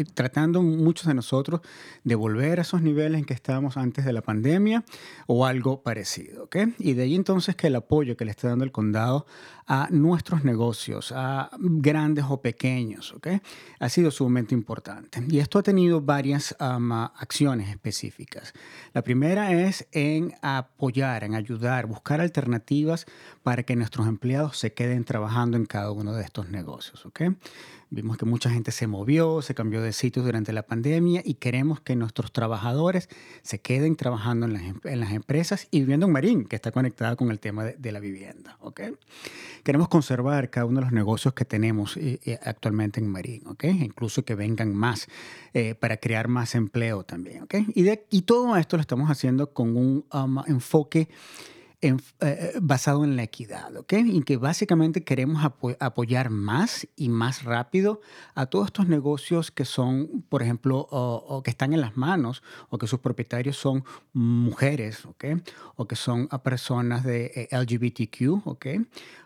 [0.01, 1.61] eh, tratando muchos de nosotros
[2.05, 4.85] de volver a esos niveles en que estábamos antes de la pandemia
[5.27, 6.45] o algo parecido.
[6.45, 6.75] ¿okay?
[6.79, 9.25] Y de ahí entonces que el apoyo que le está dando el condado
[9.67, 13.41] a nuestros negocios, a grandes o pequeños, ¿okay?
[13.81, 15.25] ha sido sumamente importante.
[15.29, 18.53] Y esto ha tenido varias acciones específicas.
[18.93, 23.07] La primera es en apoyar, en ayudar, buscar alternativas
[23.43, 27.05] para que nuestros empleados se queden trabajando en cada uno de estos negocios.
[27.05, 27.35] ¿okay?
[27.89, 31.81] Vimos que mucha gente se movió, se cambió de sitio durante la pandemia y queremos
[31.81, 33.09] que nuestros trabajadores
[33.43, 36.73] se queden trabajando en las, em, en las empresas y viviendo en Marín, que está
[36.73, 38.57] conectada con el tema de, la vivienda.
[38.61, 38.95] ¿okay?
[39.63, 43.71] Queremos conservar cada uno de los negocios que tenemos eh, eh, actualmente en Marín, ¿okay?
[43.71, 45.07] incluso que vengan más
[45.55, 47.45] eh, para crear más empleo también.
[47.45, 47.67] ¿okay?
[47.73, 51.09] Y, de, y todo esto lo estamos haciendo con un um, enfoque
[51.83, 53.93] eh, eh, basado en la equidad, ¿ok?
[54.07, 55.45] Y que básicamente queremos
[55.79, 58.01] apoyar más y más rápido
[58.35, 62.79] a todos estos negocios que son, por ejemplo, o, que están en las manos o
[62.79, 63.85] que sus propietarios son
[64.15, 65.25] mujeres, ¿ok?
[65.75, 68.67] O que son personas de eh, LGBTQ, ¿ok?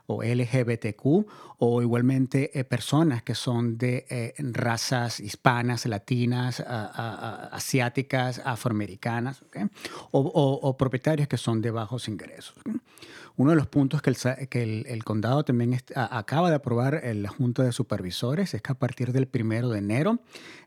[0.06, 1.26] O LGBTQ,
[1.58, 9.42] o igualmente eh, personas que son de eh, razas hispanas, latinas, asiáticas, afroamericanas,
[10.10, 12.54] o, propietarios que son de bajos ingresos.
[13.36, 17.28] Uno de los puntos que el, que el, condado también acaba de aprobar en la
[17.28, 20.18] Junta de Supervisores es que a partir del primero de enero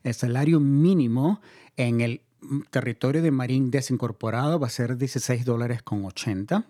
[0.02, 1.40] el salario mínimo
[1.76, 2.22] en el
[2.70, 6.66] territorio de Marín desincorporado va a ser 16 dólares con 80.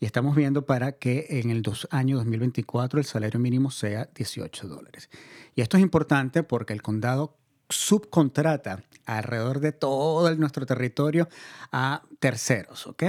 [0.00, 4.68] Y estamos viendo para que en el dos, año 2024 el salario mínimo sea 18
[4.68, 5.10] dólares.
[5.54, 7.36] Y esto es importante porque el condado
[7.68, 11.28] subcontrata alrededor de todo nuestro territorio
[11.72, 13.04] a terceros, ¿ok?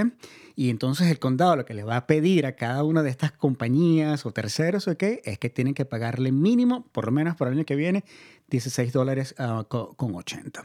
[0.56, 3.32] Y entonces el condado lo que le va a pedir a cada una de estas
[3.32, 5.02] compañías o terceros, ¿ok?
[5.24, 8.04] Es que tienen que pagarle mínimo, por lo menos para el año que viene,
[8.48, 10.62] 16 dólares ah, con 80.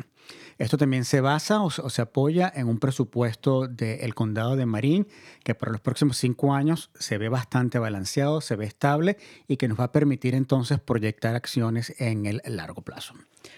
[0.58, 5.08] Esto también se basa o, se apoya en un presupuesto del condado de Marín
[5.44, 9.68] que para los próximos cinco años se ve bastante balanceado, se ve estable y que
[9.68, 13.15] nos va a permitir entonces proyectar acciones en el largo plazo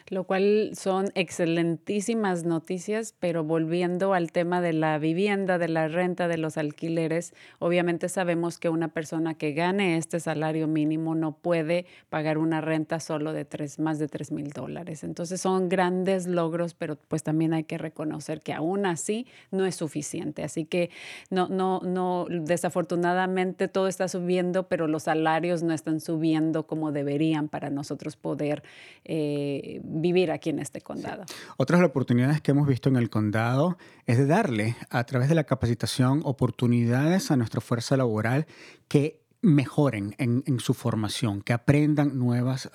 [0.07, 6.27] lo cual son excelentísimas noticias, pero volviendo al tema de la vivienda, de la renta,
[6.27, 11.85] de los alquileres, obviamente sabemos que una persona que gane este salario mínimo no puede
[12.09, 15.03] pagar una renta solo de tres, más de tres mil dólares.
[15.03, 19.75] Entonces son grandes logros, pero pues también hay que reconocer que aún así no es
[19.75, 20.43] suficiente.
[20.43, 20.89] Así que
[21.29, 27.49] no, no, no, desafortunadamente todo está subiendo, pero los salarios no están subiendo como deberían
[27.49, 28.63] para nosotros poder
[29.05, 31.23] eh, vivir aquí en este condado.
[31.57, 35.29] Otras de las oportunidades que hemos visto en el condado es de darle a través
[35.29, 38.47] de la capacitación oportunidades a nuestra fuerza laboral
[38.87, 42.69] que mejoren en, su formación, que aprendan nuevas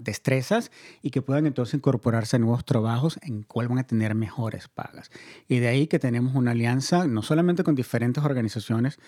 [0.00, 0.70] destrezas
[1.02, 5.10] y que puedan entonces incorporarse a nuevos trabajos en cual van a tener mejores pagas.
[5.48, 8.98] Y de ahí que tenemos una alianza no solamente con diferentes organizaciones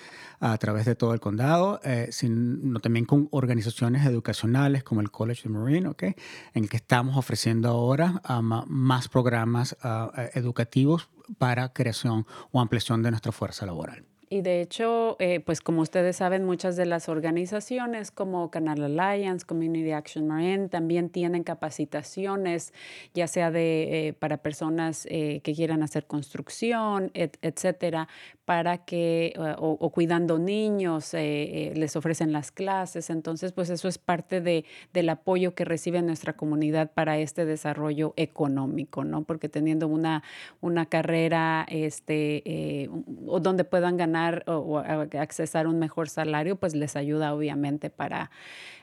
[0.41, 5.49] a través de todo el condado, eh, sino también con organizaciones educacionales como el College
[5.49, 6.15] of Marine, ¿okay?
[6.55, 8.21] en el que estamos ofreciendo ahora
[8.67, 14.12] más programas ah, educativos para creación o ampliación de nuestra fuerza laboral.
[14.33, 19.45] Y de hecho, eh, pues como ustedes saben, muchas de las organizaciones como Canal Alliance,
[19.45, 22.73] Community Action Marine, también tienen capacitaciones,
[23.13, 28.09] ya sea de, eh, para personas eh, que quieran hacer construcción, etcétera,
[28.47, 33.11] para que, o, cuidando niños, les ofrecen las clases.
[33.11, 34.65] Entonces, pues eso es parte de,
[34.95, 39.25] del apoyo que recibe nuestra comunidad para este desarrollo económico, ¿no?
[39.25, 40.23] Porque teniendo una,
[40.61, 42.89] una carrera este,
[43.27, 48.31] o donde puedan ganar o, accesar un mejor salario, pues les ayuda obviamente para,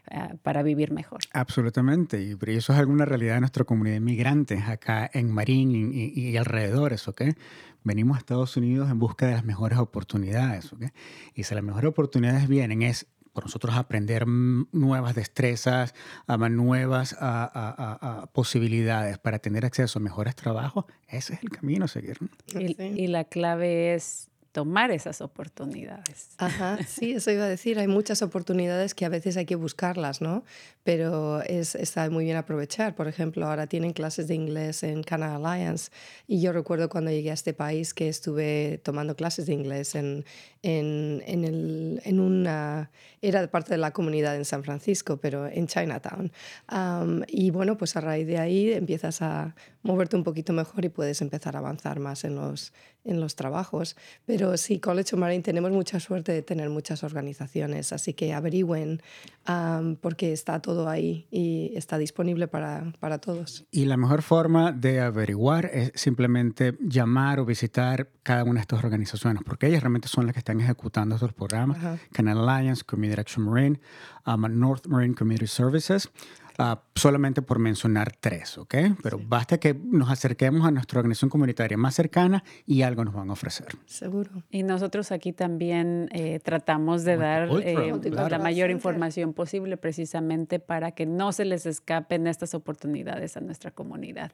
[0.09, 1.19] eh, para vivir mejor.
[1.33, 6.37] Absolutamente, y eso es alguna realidad de nuestra comunidad inmigrante acá en Marín y, y,
[6.37, 7.23] alrededores, ¿ok?
[7.83, 10.85] Venimos a Estados Unidos en busca de las mejores oportunidades, ¿ok?
[11.33, 15.93] Y si las mejores oportunidades vienen es por nosotros aprender nuevas destrezas,
[16.27, 17.15] nuevas
[18.33, 22.17] posibilidades para tener acceso a mejores trabajos, ese es el camino a seguir.
[22.53, 26.31] y, la clave es tomar esas oportunidades.
[26.37, 27.79] Ajá, sí, eso iba a decir.
[27.79, 30.43] Hay muchas oportunidades que a veces hay que buscarlas, ¿no?
[30.89, 32.95] Pero es, está muy bien aprovechar.
[32.95, 35.91] Por ejemplo, ahora tienen clases de inglés en Canada Alliance
[36.25, 40.25] y yo recuerdo cuando llegué a este país que estuve tomando clases de inglés en,
[40.63, 42.89] en, en, el, en una...
[43.21, 46.31] Era parte de la comunidad en San Francisco, pero en Chinatown.
[47.27, 51.21] y bueno, pues a raíz de ahí empiezas a moverte un poquito mejor y puedes
[51.21, 52.73] empezar a avanzar más en los,
[53.05, 53.95] en los trabajos.
[54.25, 59.01] Pero sí, College of Marine tenemos mucha suerte de tener muchas organizaciones, así que averigüen
[60.01, 63.65] porque está todo ahí y está disponible para, para, todos.
[63.71, 68.83] Y la mejor forma de averiguar es simplemente llamar o visitar cada una de estas
[68.83, 71.77] organizaciones, porque ellas realmente son las que están ejecutando estos programas.
[72.11, 73.79] Canal Alliance, Community Action Marine,
[74.49, 76.09] North Marine Community Services.
[76.61, 78.75] Ah, solamente por mencionar tres, ¿ok?
[79.01, 83.29] Pero basta que nos acerquemos a nuestra organización comunitaria más cercana y algo nos van
[83.29, 83.67] a ofrecer.
[83.85, 84.43] Seguro.
[84.49, 90.91] Y nosotros aquí también eh, tratamos de dar eh, la mayor información posible precisamente para
[90.91, 94.33] que no se les escapen estas oportunidades a nuestra comunidad.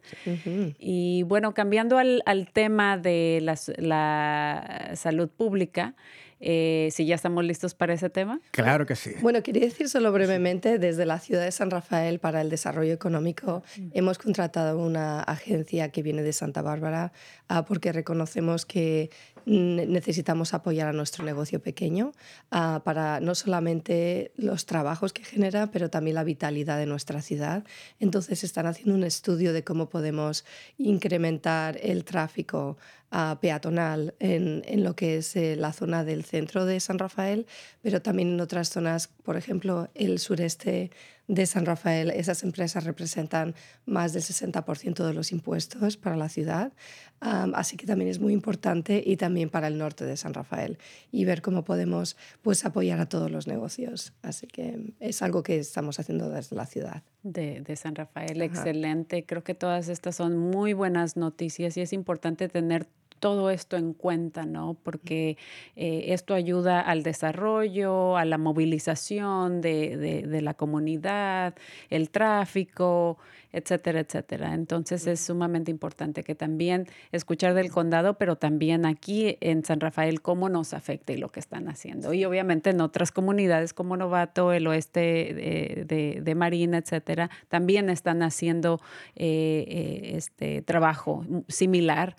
[0.80, 5.94] Y bueno, cambiando al, al tema de la, la salud pública,
[6.40, 8.40] eh, si ya estamos listos para ese tema.
[8.52, 9.12] Claro que sí.
[9.22, 13.64] Bueno, quería decir solo brevemente, desde la ciudad de San Rafael para el desarrollo económico
[13.78, 13.90] mm.
[13.94, 17.12] hemos contratado una agencia que viene de Santa Bárbara
[17.48, 19.10] ah, porque reconocemos que
[19.46, 22.12] necesitamos apoyar a nuestro negocio pequeño
[22.52, 27.64] ah, para no solamente los trabajos que genera, pero también la vitalidad de nuestra ciudad.
[28.00, 30.46] Entonces están haciendo un estudio de cómo podemos
[30.78, 32.78] incrementar el tráfico
[33.12, 37.46] ah, peatonal en, lo que es eh, la zona del centro de San Rafael,
[37.82, 40.92] pero también en otras zonas, por ejemplo, el sureste
[41.28, 46.74] de San Rafael, esas empresas representan más del 60% de los impuestos para la ciudad,
[47.20, 50.78] así que también es muy importante y también para el norte de San Rafael
[51.12, 54.14] y ver cómo podemos pues, apoyar a todos los negocios.
[54.22, 57.04] Así que es algo que estamos haciendo desde la ciudad.
[57.24, 59.26] De, de San Rafael, excelente.
[59.26, 62.88] Creo que todas estas son muy buenas noticias y es importante tener
[63.26, 64.78] todo esto en cuenta, ¿no?
[64.84, 65.36] Porque
[65.76, 71.56] eh, esto ayuda al desarrollo, a la movilización de, de la comunidad,
[71.90, 73.18] el tráfico,
[73.56, 74.54] etcétera, etcétera.
[74.54, 80.22] Entonces es sumamente importante que también escuchar del condado, pero también aquí en San Rafael
[80.22, 82.14] cómo nos afecta y lo que están haciendo.
[82.14, 88.24] Y obviamente en otras comunidades como Novato, el oeste de, de, Marina, etcétera, también están
[88.24, 88.82] haciendo
[89.16, 92.18] eh, eh, este trabajo similar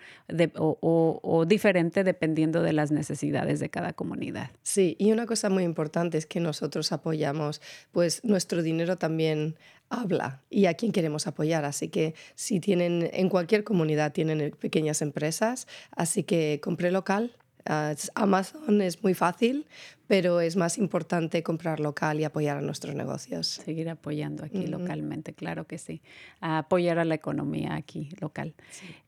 [0.56, 0.95] o, o
[1.46, 4.50] diferente dependiendo de las necesidades de cada comunidad.
[4.62, 7.60] Sí, y una cosa muy importante es que nosotros apoyamos,
[7.92, 9.56] pues nuestro dinero también
[9.88, 11.64] habla y a quién queremos apoyar.
[11.64, 17.36] Así que si tienen, en cualquier comunidad tienen pequeñas empresas, así que compré local.
[17.68, 19.66] Ah, Amazon es muy fácil,
[20.06, 23.46] pero es más importante comprar local y apoyar a nuestros negocios.
[23.46, 26.02] Seguir apoyando aquí localmente, claro que sí.
[26.40, 28.54] apoyar a la economía aquí local.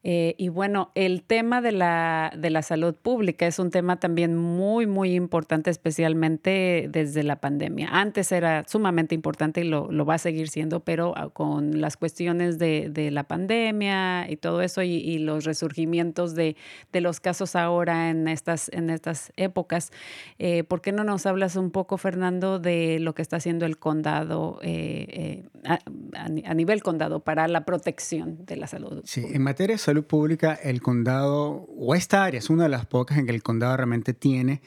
[0.02, 4.36] Eh, y bueno, el tema de la, de la salud pública es un tema también
[4.36, 7.88] muy, muy importante, especialmente desde la pandemia.
[7.90, 11.96] Antes era sumamente importante y lo, lo va a seguir siendo, pero ah, con las
[11.96, 16.56] cuestiones de, de la pandemia y todo eso y, y los resurgimientos de,
[16.92, 19.92] de, los casos ahora en estas, en estas épocas,
[20.38, 23.76] eh, porque qué no nos hablas un poco, Fernando, de lo que está haciendo el
[23.76, 25.80] condado eh, eh,
[26.14, 29.02] a, nivel condado para la protección de la salud?
[29.04, 32.86] Sí, en materia de salud pública, el condado, o esta área es una de las
[32.86, 34.62] pocas en que el condado realmente tiene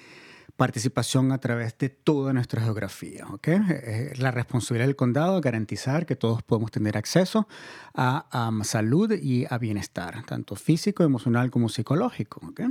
[0.62, 3.26] participación a través de toda nuestra geografía.
[3.32, 3.58] ¿okay?
[3.68, 7.48] Eh, la responsabilidad del condado es garantizar que todos podemos tener acceso
[7.96, 12.46] a, salud y a bienestar, tanto físico, emocional como psicológico.
[12.48, 12.68] ¿okay?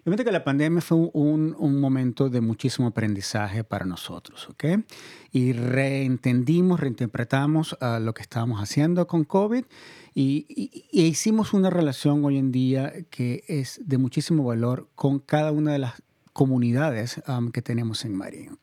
[0.00, 4.48] Obviamente que la pandemia fue un, un, momento de muchísimo aprendizaje para nosotros.
[4.48, 4.84] ¿okay?
[5.30, 9.64] Y reentendimos, reinterpretamos uh, lo que estábamos haciendo con COVID
[10.12, 15.20] y, y, y, hicimos una relación hoy en día que es de muchísimo valor con
[15.20, 16.02] cada una de las
[16.38, 17.20] comunidades
[17.52, 18.58] que tenemos en Marín.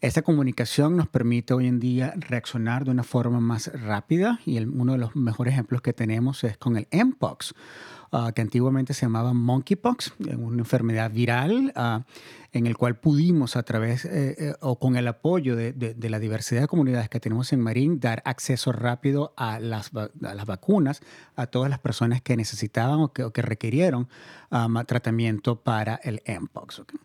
[0.00, 4.92] Esta comunicación nos permite hoy en día reaccionar de una forma más rápida y uno
[4.92, 7.52] de los mejores ejemplos que tenemos es con el Mpox,
[8.12, 12.02] uh, que antiguamente se llamaba monkeypox, una enfermedad viral uh,
[12.52, 16.10] en el cual pudimos a través eh, eh, o con el apoyo de, de, de,
[16.10, 20.46] la diversidad de comunidades que tenemos en Marín dar acceso rápido a las, a las
[20.46, 21.02] vacunas
[21.36, 24.08] a todas las personas que necesitaban o que, o que requirieron
[24.50, 26.80] um, tratamiento para el Mpox.
[26.80, 26.98] Okay.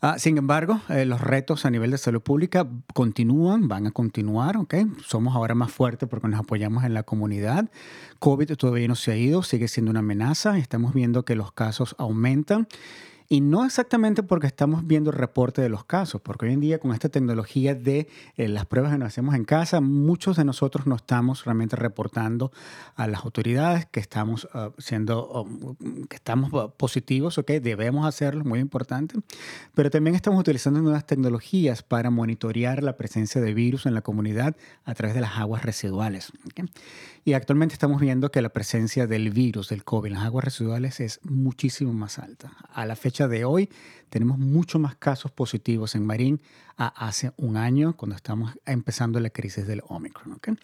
[0.00, 4.56] Uh, sin embargo, eh, los retos a nivel de salud pública continúan, van a continuar,
[4.56, 4.74] ¿ok?
[5.04, 7.68] Somos ahora más fuertes porque nos apoyamos en la comunidad.
[8.20, 10.56] COVID todavía no se ha ido, sigue siendo una amenaza.
[10.56, 12.68] Estamos viendo que los casos aumentan
[13.30, 16.78] y no exactamente porque estamos viendo el reporte de los casos, porque hoy en día
[16.78, 20.86] con esta tecnología de eh, las pruebas que nos hacemos en casa, muchos de nosotros
[20.86, 22.50] no estamos realmente reportando
[22.96, 27.50] a las autoridades que estamos uh, siendo, um, que estamos positivos, ¿ok?
[27.60, 29.16] Debemos hacerlo, muy importante.
[29.74, 34.56] Pero también estamos utilizando nuevas tecnologías para monitorear la presencia de virus en la comunidad
[34.84, 36.32] a través de las aguas residuales.
[36.46, 36.64] ¿okay?
[37.24, 41.00] Y actualmente estamos viendo que la presencia del virus, del COVID en las aguas residuales
[41.00, 42.52] es muchísimo más alta.
[42.72, 43.68] A la fecha de hoy
[44.08, 46.40] tenemos mucho más casos positivos en Marín
[46.76, 50.34] a hace un año cuando estamos empezando la crisis del Omicron.
[50.34, 50.54] ¿okay?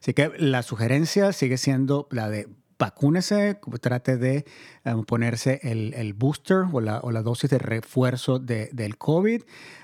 [0.00, 2.48] Así que la sugerencia sigue siendo la de
[2.78, 4.44] vacúnese, trate de
[4.84, 9.42] um, ponerse el, el, booster o la, o la, dosis de refuerzo de, del COVID.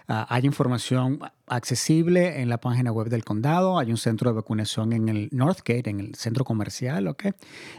[0.09, 1.21] Uh, hay información
[1.51, 3.79] accesible en la página web del condado.
[3.79, 7.09] Hay un centro de vacunación en el Northgate, en el centro comercial.
[7.09, 7.33] ¿okay?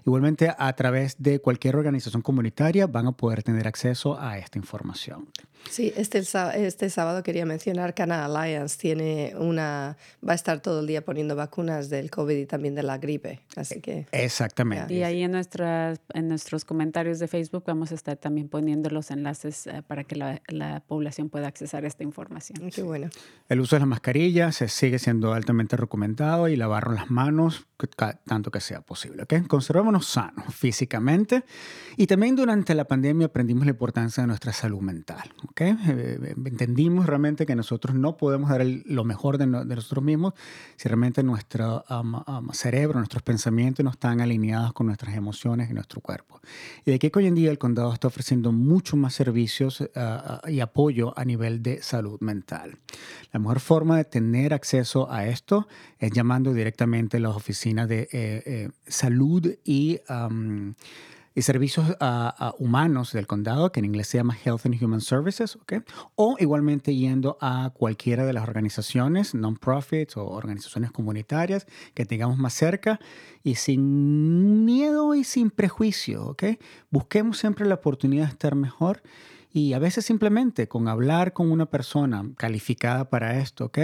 [0.05, 5.27] Igualmente, a través de cualquier organización comunitaria van a poder tener acceso a esta información.
[5.69, 6.23] Sí, este,
[6.55, 9.95] este sábado quería mencionar Canal Alliance tiene una,
[10.27, 13.41] va a estar todo el día poniendo vacunas del COVID y también de la gripe,
[13.55, 14.07] así que...
[14.11, 14.93] Exactamente.
[14.93, 19.11] Y ahí en, nuestras, en nuestros comentarios de Facebook vamos a estar también poniendo los
[19.11, 22.69] enlaces uh, para que la, la, población pueda accesar a esta información.
[22.71, 23.09] Qué bueno.
[23.47, 28.59] El uso de las mascarillas sigue siendo altamente recomendado y lavarnos las manos tanto que
[28.59, 29.23] sea posible.
[29.23, 29.41] ¿okay?
[29.41, 31.43] Conservémonos sanos físicamente
[31.97, 35.33] y también durante la pandemia aprendimos la importancia de nuestra salud mental.
[35.49, 35.77] ¿okay?
[35.87, 40.03] Eh, entendimos realmente que nosotros no podemos dar el, lo mejor de, no, de, nosotros
[40.03, 40.33] mismos
[40.75, 45.73] si realmente nuestro um, um, cerebro, nuestros pensamientos no están alineados con nuestras emociones y
[45.73, 46.39] nuestro cuerpo.
[46.85, 50.47] Y de aquí que hoy en día el condado está ofreciendo mucho más servicios uh,
[50.47, 52.77] y apoyo a nivel de salud mental.
[53.31, 55.67] La mejor forma de tener acceso a esto
[55.99, 58.09] es llamando directamente a las oficinas de eh,
[58.45, 59.99] eh, salud y
[61.33, 61.95] y servicios
[62.57, 65.73] humanos del condado, que en inglés se llama Health and Human Services, ¿ok?
[66.15, 72.53] O igualmente yendo a cualquiera de las organizaciones, non-profits o organizaciones comunitarias que tengamos más
[72.53, 72.99] cerca
[73.43, 76.43] y sin miedo y sin prejuicio, ¿ok?
[76.89, 79.01] Busquemos siempre la oportunidad de estar mejor
[79.53, 83.79] y a veces simplemente con hablar con una persona calificada para esto, ¿ok?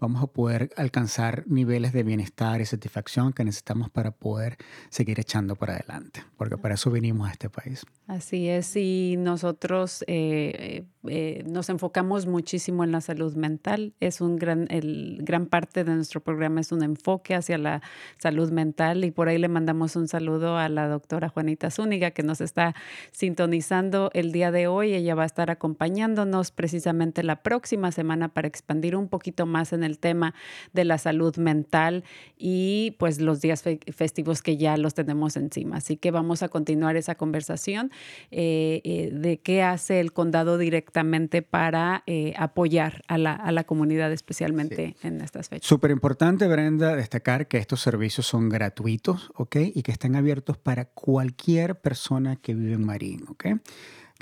[0.00, 4.56] Vamos a poder alcanzar niveles de bienestar y satisfacción que necesitamos para poder
[4.88, 7.84] seguir echando para adelante, porque para eso vinimos a este país.
[8.06, 13.94] Así es, y nosotros eh, eh, nos enfocamos muchísimo en la salud mental.
[14.00, 17.82] Es un gran, el, gran parte de nuestro programa es un enfoque hacia la
[18.18, 22.22] salud mental y por ahí le mandamos un saludo a la doctora Juanita Zúñiga que
[22.22, 22.74] nos está
[23.12, 24.94] sintonizando el día de hoy.
[24.94, 29.84] Ella va a estar acompañándonos precisamente la próxima semana para expandir un poquito más en
[29.84, 30.34] el tema
[30.72, 32.04] de la salud mental
[32.36, 33.62] y pues los días
[33.94, 35.76] festivos que ya los tenemos encima.
[35.76, 37.90] Así que vamos a continuar esa conversación
[38.30, 43.64] eh, eh, de qué hace el condado directamente para eh, apoyar a la, a la,
[43.64, 45.68] comunidad, especialmente en estas fechas.
[45.68, 49.56] Súper importante, Brenda, destacar que estos servicios son gratuitos, ¿ok?
[49.74, 53.46] Y que están abiertos para cualquier persona que vive en Marín, ¿ok?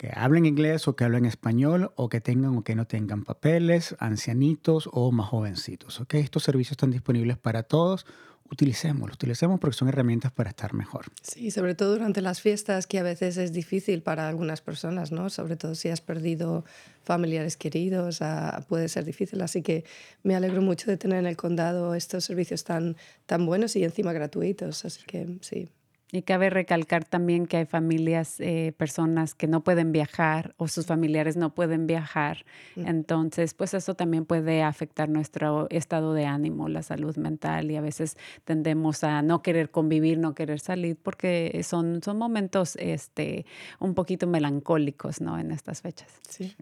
[0.00, 3.94] Que hablen inglés o que hablen español o que tengan o que no tengan papeles,
[3.98, 6.00] ancianitos o más jovencitos.
[6.00, 6.14] ¿ok?
[6.14, 8.06] Estos servicios están disponibles para todos.
[8.50, 11.04] Utilicémoslos, utilicemos porque son herramientas para estar mejor.
[11.20, 15.28] Sí, sobre todo durante las fiestas, que a veces es difícil para algunas personas, ¿no?
[15.28, 16.64] Sobre todo si has perdido
[17.04, 19.42] familiares queridos, ah, puede ser difícil.
[19.42, 19.84] Así que
[20.22, 22.96] me alegro mucho de tener en el condado estos servicios tan,
[23.26, 24.86] tan buenos y encima gratuitos.
[24.86, 25.68] Así que sí.
[26.12, 30.86] Y cabe recalcar también que hay familias, eh, personas que no pueden viajar o sus
[30.86, 32.44] familiares no pueden viajar.
[32.74, 37.80] Entonces, pues eso también puede afectar nuestro estado de ánimo, la salud mental y a
[37.80, 43.46] veces tendemos a no querer convivir, no querer salir porque son, son momentos este,
[43.78, 45.38] un poquito melancólicos, ¿no?
[45.38, 46.08] En estas fechas.
[46.28, 46.56] Sí.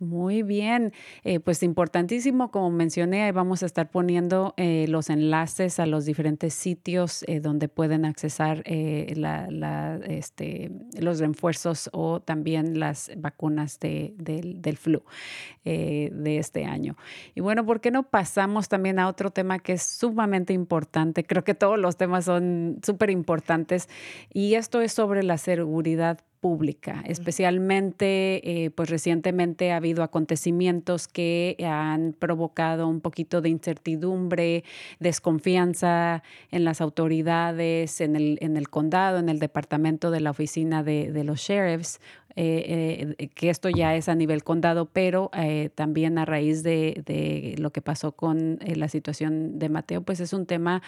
[0.00, 0.92] Muy bien,
[1.24, 6.54] eh, pues importantísimo, como mencioné, vamos a estar poniendo eh, los enlaces a los diferentes
[6.54, 15.02] sitios eh, donde pueden accesar este, los refuerzos o también las vacunas del flu
[15.64, 16.96] de este año.
[17.34, 21.24] Y bueno, ¿por qué no pasamos también a otro tema que es sumamente importante?
[21.24, 23.88] Creo que todos los temas son súper importantes
[24.32, 31.56] y esto es sobre la seguridad pública, especialmente eh, pues recientemente ha habido acontecimientos que
[31.68, 34.62] han provocado un poquito de incertidumbre,
[35.00, 36.22] desconfianza
[36.52, 41.10] en las autoridades, en el, en el condado, en el departamento de la oficina de,
[41.10, 41.98] de los sheriffs
[42.38, 47.54] eh, eh, que esto ya es a nivel condado, pero eh, también a raíz de,
[47.58, 50.82] lo que pasó con la situación de Mateo, pues es un tema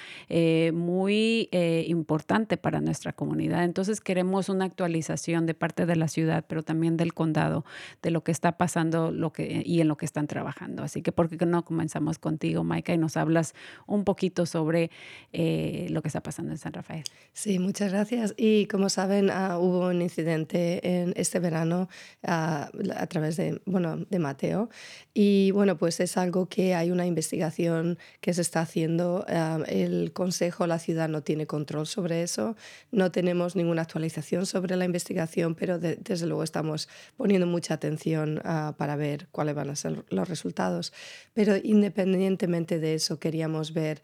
[0.72, 1.48] muy
[1.86, 3.64] importante para nuestra comunidad.
[3.64, 7.64] Entonces queremos una actualización de parte de la ciudad, pero también del condado,
[8.02, 10.82] de lo que está pasando lo que, y en lo que están trabajando.
[10.82, 13.54] Así que, ¿por qué no comenzamos contigo, Maika, y nos hablas
[13.86, 14.90] un poquito sobre
[15.32, 17.04] lo que está pasando en San Rafael?
[17.32, 18.34] Sí, muchas gracias.
[18.36, 21.88] Y como saben, ah, hubo un incidente en este este verano
[22.22, 24.68] a, a través de, bueno, de Mateo.
[25.14, 29.24] Y bueno, pues es algo que hay una investigación que se está haciendo.
[29.66, 32.56] el Consejo, la ciudad no tiene control sobre eso.
[32.90, 38.74] No tenemos ninguna actualización sobre la investigación, pero desde luego estamos poniendo mucha atención uh,
[38.74, 40.92] para ver cuáles van a ser los resultados.
[41.34, 44.02] Pero independientemente de eso, queríamos ver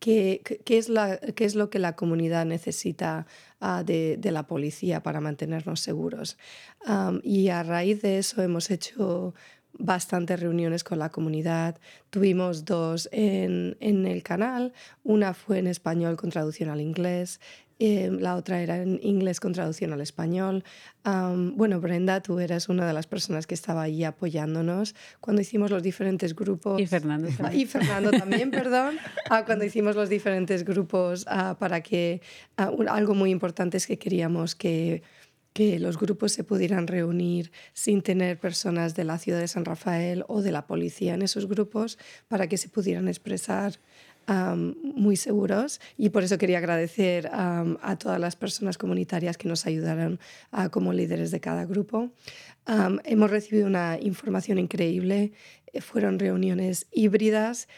[0.00, 3.26] ¿Qué, qué, es la, qué, es lo que la comunidad necesita
[3.64, 6.36] uh, de, la policía para mantenernos seguros?
[7.22, 9.34] Y a raíz de eso hemos hecho
[9.78, 11.78] bastantes reuniones con la comunidad.
[12.10, 14.72] Tuvimos dos en, en el canal.
[15.02, 17.40] Una fue en español con traducción al inglés
[17.78, 20.64] eh, la otra era en inglés con traducción al español.
[21.04, 25.82] bueno, Brenda, tú eras una de las personas que estaba allí apoyándonos cuando hicimos los
[25.82, 26.80] diferentes grupos.
[26.80, 27.60] Y Fernando también.
[27.60, 28.96] Y Fernando también, perdón.
[29.28, 32.20] Ah, cuando hicimos los diferentes grupos ah, para que
[32.56, 35.02] ah, algo muy importante es que queríamos que
[35.54, 40.24] que los grupos se pudieran reunir sin tener personas de la ciudad de San Rafael
[40.26, 41.96] o de la policía en esos grupos
[42.26, 43.78] para que se pudieran expresar
[44.26, 50.18] muy seguros y por eso quería agradecer a todas las personas comunitarias que nos ayudaron
[50.70, 52.10] como líderes de cada grupo.
[53.04, 55.32] hemos recibido una información increíble,
[55.72, 57.68] eh, fueron reuniones híbridas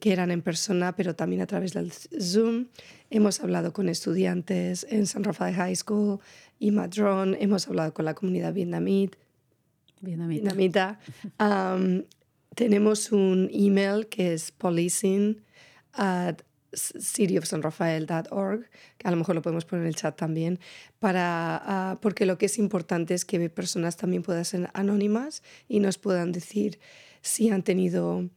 [0.00, 2.66] que eran en persona, pero también a través del Zoom.
[3.10, 6.20] Hemos hablado con estudiantes en San Rafael High School
[6.60, 9.18] y Madrón, hemos hablado con la comunidad vietnamita.
[10.00, 11.00] vietnamita.
[12.54, 15.42] tenemos un email que es policing
[15.92, 16.42] at
[16.74, 18.68] cityofsanrafael.org,
[18.98, 20.58] que a lo mejor lo podemos poner en el chat también,
[20.98, 25.80] para, ah, porque lo que es importante es que personas también puedan ser anónimas y
[25.80, 26.78] nos puedan decir
[27.22, 28.28] si han tenido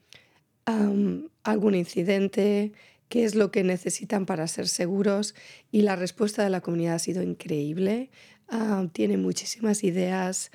[1.43, 2.71] algún incidente,
[3.09, 5.35] qué es lo que necesitan para ser seguros
[5.69, 8.09] y la respuesta de la comunidad ha sido increíble.
[8.93, 10.51] tiene muchísimas ideas.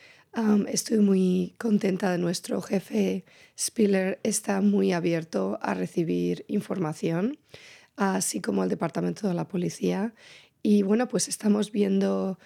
[0.69, 3.25] Estoy muy contenta de nuestro jefe
[3.59, 7.39] Spiller, está muy abierto a recibir información,
[7.97, 10.15] así como el departamento de la policía.
[10.63, 12.39] Y bueno, pues estamos viendo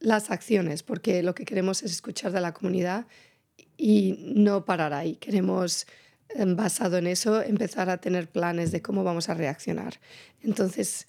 [0.00, 3.06] las acciones, porque lo que queremos es escuchar de la comunidad
[3.76, 5.16] y no parar ahí.
[5.16, 5.86] Queremos
[6.34, 10.00] Em, basado en eso, empezar a tener planes de cómo vamos a reaccionar.
[10.42, 11.08] Entonces,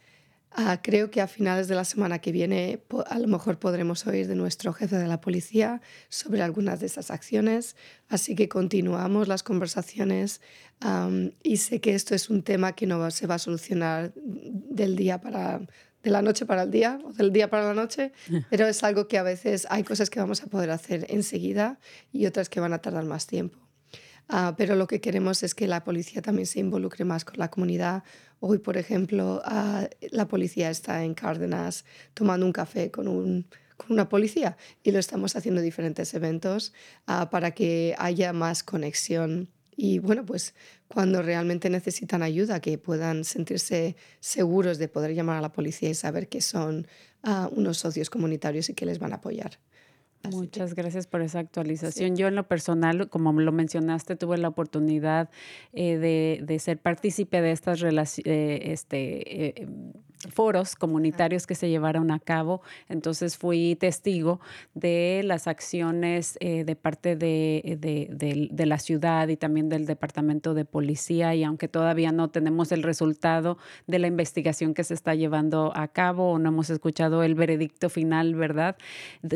[0.51, 4.27] ah, creo que a finales de la semana que viene a lo mejor podremos oír
[4.27, 7.75] de nuestro jefe de la policía sobre algunas de esas acciones.
[8.09, 10.41] Así que continuamos las conversaciones
[11.43, 15.21] y sé que esto es un tema que no se va a solucionar del día
[15.21, 15.61] para
[16.03, 18.11] de la noche para el día o del día para la noche,
[18.49, 21.79] pero es algo que a veces hay cosas que vamos a poder hacer enseguida
[22.11, 23.59] y otras que van a tardar más tiempo.
[24.27, 27.49] Ah, pero lo que queremos es que la policía también se involucre más con la
[27.49, 28.03] comunidad.
[28.39, 33.45] Hoy, por ejemplo, ah, la policía está en Cárdenas tomando un café con, un,
[33.77, 36.73] con una policía y lo estamos haciendo diferentes eventos
[37.07, 39.49] ah, para que haya más conexión.
[39.75, 40.53] Y bueno, pues
[40.87, 45.95] cuando realmente necesitan ayuda, que puedan sentirse seguros de poder llamar a la policía y
[45.95, 46.87] saber que son
[47.51, 49.59] unos socios comunitarios y que les van a apoyar.
[50.29, 52.15] Muchas gracias por esa actualización.
[52.15, 55.29] Yo en lo personal, como lo mencionaste, tuve la oportunidad
[55.73, 59.67] eh, de, de, ser partícipe de estas relaciones, eh, este, eh,
[60.29, 62.61] foros comunitarios que se llevaron a cabo.
[62.89, 64.39] Entonces fui testigo
[64.73, 70.53] de las acciones eh, de parte de, de, de, la ciudad y también del departamento
[70.53, 73.57] de policía y aunque todavía no tenemos el resultado
[73.87, 77.89] de la investigación que se está llevando a cabo o no hemos escuchado el veredicto
[77.89, 78.77] final, ¿verdad?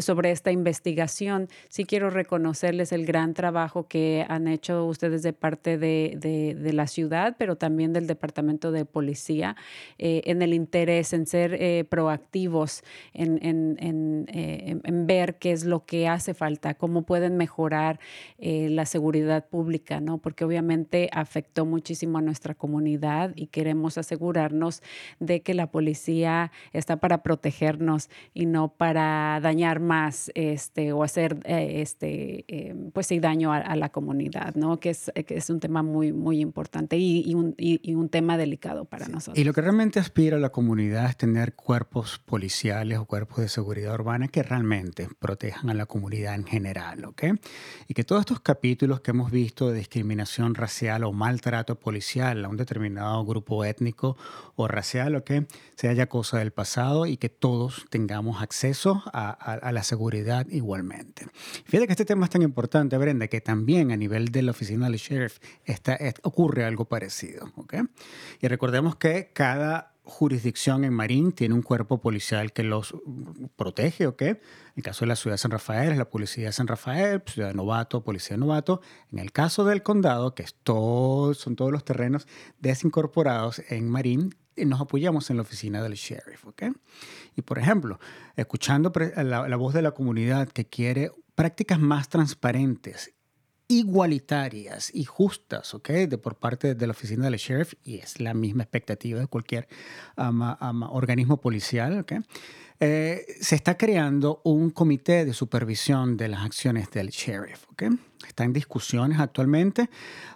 [0.01, 5.77] sobre esta investigación, sí quiero reconocerles el gran trabajo que han hecho ustedes de parte
[5.77, 9.55] de, la ciudad, pero también del departamento de policía
[9.97, 16.07] eh, en el en ser eh, proactivos, en, eh, en, ver qué es lo que
[16.07, 17.99] hace falta, cómo pueden mejorar
[18.37, 20.17] eh, la seguridad pública, ¿no?
[20.17, 24.81] Porque obviamente afectó muchísimo a nuestra comunidad y queremos asegurarnos
[25.19, 31.39] de que la policía está para protegernos y no para dañar más este, o hacer
[31.45, 32.45] este,
[32.93, 34.79] pues sí, daño a, la comunidad, ¿no?
[34.79, 38.85] Que es, que es un tema muy, muy importante y, un, y, un, tema delicado
[38.85, 39.37] para nosotros.
[39.37, 43.37] Y lo que realmente aspira a la comunidad comunidad es tener cuerpos policiales o cuerpos
[43.37, 47.23] de seguridad urbana que realmente protejan a la comunidad en general, ¿ok?
[47.87, 52.49] Y que todos estos capítulos que hemos visto de discriminación racial o maltrato policial a
[52.49, 54.17] un determinado grupo étnico
[54.55, 55.31] o racial, ¿ok?
[55.75, 61.27] Se haya cosa del pasado y que todos tengamos acceso a, la seguridad igualmente.
[61.65, 64.89] Fíjate que este tema es tan importante, Brenda, que también a nivel de la oficina
[64.89, 67.75] del sheriff está, ocurre algo parecido, ¿ok?
[68.41, 72.95] Y recordemos que cada jurisdicción en Marín tiene un cuerpo policial que los
[73.55, 74.21] protege, ¿ok?
[74.21, 74.39] En
[74.75, 77.49] el caso de la ciudad de San Rafael es la policía de San Rafael, ciudad
[77.49, 78.81] de Novato, policía de Novato.
[79.11, 82.27] En el caso del condado, que es todo, son todos los terrenos
[82.59, 86.63] desincorporados en Marín, nos apoyamos en la oficina del sheriff, ¿ok?
[87.35, 87.99] Y por ejemplo,
[88.35, 93.14] escuchando la, la voz de la comunidad que quiere prácticas más transparentes
[93.67, 95.89] igualitarias y justas, ¿ok?
[95.89, 99.67] De, por parte de la oficina del sheriff, y es la misma expectativa de cualquier
[100.91, 102.13] organismo policial, ¿ok?
[102.79, 107.63] Eh, se está creando un comité de supervisión de las acciones del sheriff.
[107.71, 107.89] ¿okay?
[108.27, 109.89] Está en discusiones actualmente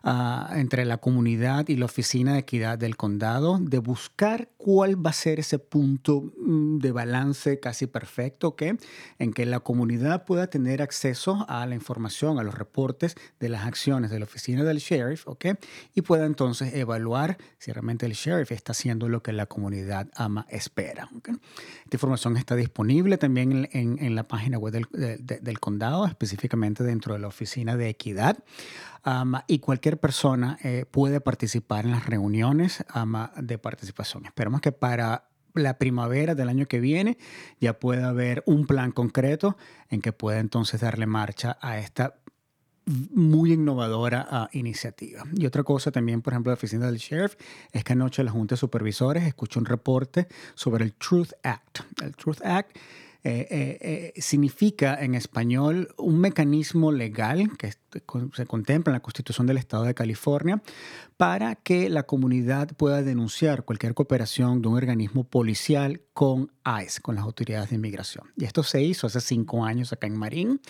[0.04, 5.12] ah, entre la comunidad y la Oficina de Equidad del Condado de buscar cuál va
[5.12, 8.74] a ser ese punto mm, de balance casi perfecto ¿okay?
[9.18, 13.66] en que la comunidad pueda tener acceso a la información, a los reportes de las
[13.66, 15.54] acciones de la Oficina del Sheriff ¿okay?
[15.94, 20.46] y pueda entonces evaluar si realmente el Sheriff está haciendo lo que la comunidad ama
[20.50, 21.10] espera.
[21.16, 27.28] Esta información está disponible también en, la página web del, condado, específicamente dentro de la
[27.28, 28.38] oficina de equidad.
[29.48, 32.84] y cualquier persona eh, puede participar en las reuniones
[33.38, 34.26] de participación.
[34.26, 37.18] Esperamos que para la primavera del año que viene
[37.60, 39.58] ya pueda haber un plan concreto
[39.90, 42.16] en que pueda entonces darle marcha a esta
[42.86, 45.24] muy innovadora uh, iniciativa.
[45.36, 47.36] Y otra cosa también, por ejemplo, la oficina del sheriff,
[47.72, 51.82] es que anoche la Junta de Supervisores escuchó un reporte sobre el Truth Act.
[52.02, 52.76] El Truth Act
[53.22, 59.46] eh, eh, eh, significa en español un mecanismo legal que se contempla en la Constitución
[59.46, 60.62] del Estado de California
[61.18, 67.16] para que la comunidad pueda denunciar cualquier cooperación de un organismo policial con ICE, con
[67.16, 68.26] las autoridades de inmigración.
[68.38, 70.62] Y esto se hizo hace cinco años acá en Marín,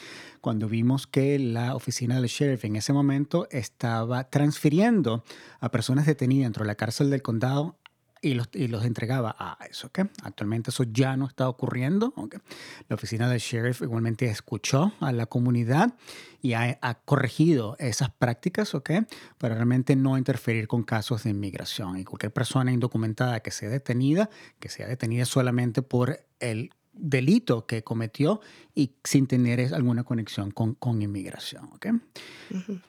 [0.42, 5.24] cuando vimos que la oficina del sheriff en ese momento estaba transfiriendo
[5.60, 7.79] a personas detenidas dentro de la cárcel del condado
[8.22, 9.88] y los, y los entregaba a eso.
[9.88, 10.06] ¿okay?
[10.24, 12.14] Actualmente eso ya no está ocurriendo.
[12.16, 12.40] ¿okay?
[12.88, 15.94] La oficina del sheriff igualmente escuchó a la comunidad
[16.42, 19.02] y ha, ha, corregido esas prácticas ¿okay?
[19.38, 21.98] para realmente no interferir con casos de inmigración.
[21.98, 27.84] Y cualquier persona indocumentada que sea detenida, que sea detenida solamente por el delito que
[27.84, 28.42] cometió
[28.76, 31.70] y sin tener alguna conexión con, con inmigración.
[31.74, 31.92] ¿okay?
[31.92, 32.82] Uh -huh.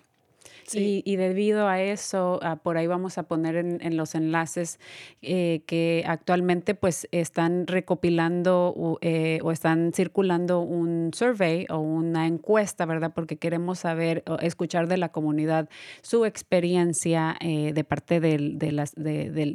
[0.75, 4.79] Y, y, debido a eso, uh, por ahí vamos a poner en, los enlaces
[5.23, 12.87] eh, que actualmente pues están recopilando eh, o están circulando un survey o una encuesta,
[12.87, 13.13] ¿verdad?
[13.15, 15.69] Porque queremos saber o escuchar de la comunidad
[16.03, 18.79] su experiencia eh, de parte del, del,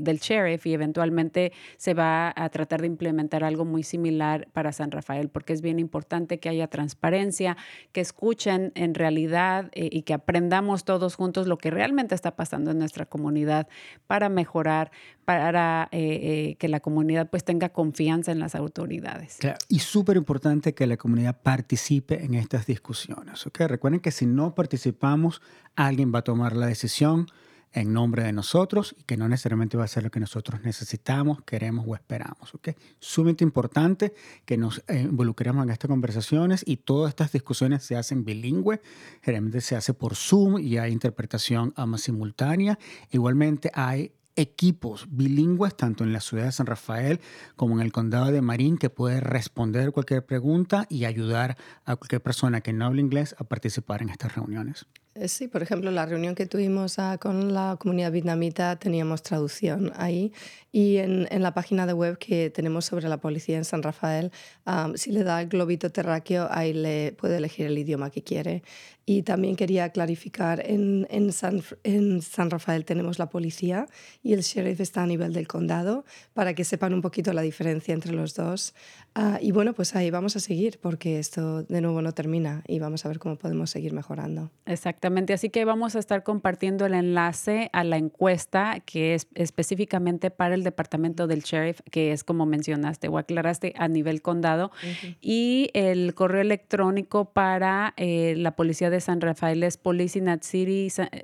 [0.03, 4.91] del sheriff y eventualmente se va a tratar de implementar algo muy similar para San
[4.91, 7.57] Rafael, porque es bien importante que haya transparencia,
[7.91, 12.79] que escuchen en realidad y que aprendamos todos juntos lo que realmente está pasando en
[12.79, 13.67] nuestra comunidad
[14.07, 14.89] para mejorar,
[15.25, 19.37] para eh, eh, que la comunidad pues tenga confianza en las autoridades.
[19.39, 19.59] Claro.
[19.69, 23.45] Y súper importante que la comunidad participe en estas discusiones.
[23.45, 23.67] ¿okay?
[23.67, 25.43] Recuerden que si no participamos,
[25.75, 27.27] alguien va a tomar la decisión
[27.75, 31.43] en nombre de nosotros y que no necesariamente va a ser lo que nosotros necesitamos,
[31.43, 32.55] queremos o esperamos.
[32.55, 32.75] ¿okay?
[32.99, 34.13] Sumamente importante
[34.45, 38.81] que nos eh, involucremos en estas conversaciones y todas estas discusiones se hacen bilingüe,
[39.21, 42.79] generalmente se hace por Zoom y hay interpretación ama simultánea.
[43.11, 47.19] Igualmente hay equipos bilingües, tanto en la ciudad de San Rafael
[47.55, 52.21] como en el condado de Marín, que puede responder cualquier pregunta y ayudar a cualquier
[52.21, 54.85] persona que no habla inglés a participar en estas reuniones.
[55.27, 60.33] Sí, por ejemplo, la reunión que tuvimos uh, con la comunidad vietnamita teníamos traducción ahí
[60.73, 64.33] y en, en, la página de web que tenemos sobre la policía en San Rafael,
[64.67, 68.61] um, si le da el globito terráqueo, ahí le puede elegir el idioma que quiere.
[69.07, 73.87] Y también quería clarificar, en, en, San, en San Rafael tenemos la policía
[74.23, 77.93] y el sheriff está a nivel del condado para que sepan un poquito la diferencia
[77.93, 78.73] entre los dos.
[79.17, 82.79] Uh, y bueno, pues ahí vamos a seguir porque esto de nuevo no termina y
[82.79, 84.51] vamos a ver cómo podemos seguir mejorando.
[84.65, 85.31] Exactamente.
[85.31, 90.53] Así que vamos a estar compartiendo el enlace a la encuesta que es específicamente para
[90.55, 95.17] el departamento del sheriff, que es como mencionaste o aclaraste a nivel condado, uh -huh.
[95.21, 99.79] y el correo electrónico para eh, la policía de San Rafael es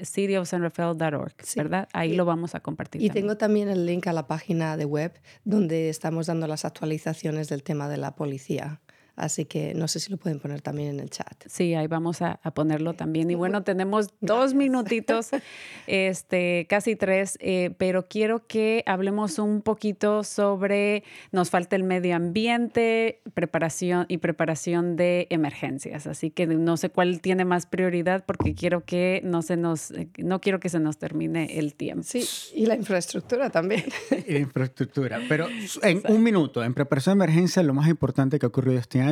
[0.04, 1.60] cityofsanrafael.org, sí.
[1.60, 1.90] ¿verdad?
[1.92, 3.02] Ahí y, lo vamos a compartir.
[3.02, 3.26] Y también.
[3.26, 5.12] tengo también el link a la página de web
[5.44, 8.82] donde estamos dando las actualizaciones del tema de la policía.
[9.22, 11.44] Así que no sé si lo pueden poner también en el chat.
[11.46, 13.30] Sí, ahí vamos a, a ponerlo también.
[13.30, 15.30] Y bueno, tenemos dos minutitos,
[15.88, 22.16] este, casi tres, eh, pero quiero que hablemos un poquito sobre, nos falta el medio
[22.16, 26.08] ambiente, preparación y preparación de emergencias.
[26.08, 30.42] Así que no sé cuál tiene más prioridad porque quiero que no se nos, no
[30.42, 32.04] quiero que se nos termine el tiempo.
[32.08, 33.86] Sí, y la infraestructura también.
[34.28, 35.20] y la infraestructura.
[35.30, 35.48] Pero
[35.84, 39.11] en un minuto, en preparación de emergencia, lo más importante que ha ocurrido este año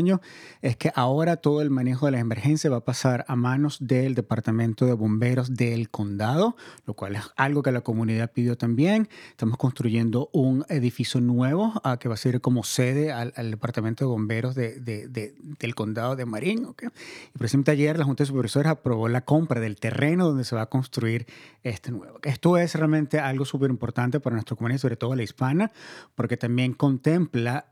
[0.62, 4.16] es que ahora todo el manejo de la emergencia va a pasar a manos del
[4.16, 9.10] Departamento de Bomberos del Condado, lo cual es algo que la comunidad pidió también.
[9.32, 14.10] Estamos construyendo un edificio nuevo uh, que va a ser como sede al, Departamento de
[14.10, 16.66] Bomberos de, de, de, del Condado de Marín.
[16.66, 16.90] ¿okay?
[17.34, 20.64] Y precisamente ayer la Junta de Supervisores aprobó la compra del terreno donde se va
[20.64, 21.26] a construir
[21.64, 22.20] este nuevo.
[22.24, 25.72] Esto es realmente algo súper importante para nuestra comunidad, sobre todo la hispana,
[26.16, 27.66] porque también contempla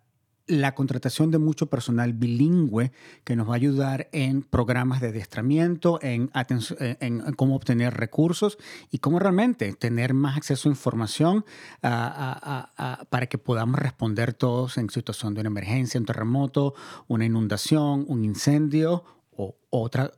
[0.47, 2.91] la contratación de mucho personal bilingüe
[3.23, 6.59] que nos va a ayudar en programas de adiestramiento, en, en,
[6.99, 8.57] en cómo obtener recursos
[8.89, 11.45] y cómo realmente tener más acceso a información
[11.81, 16.73] para que podamos responder todos en situación de una emergencia, un terremoto,
[17.07, 20.11] una inundación, un incendio o otra,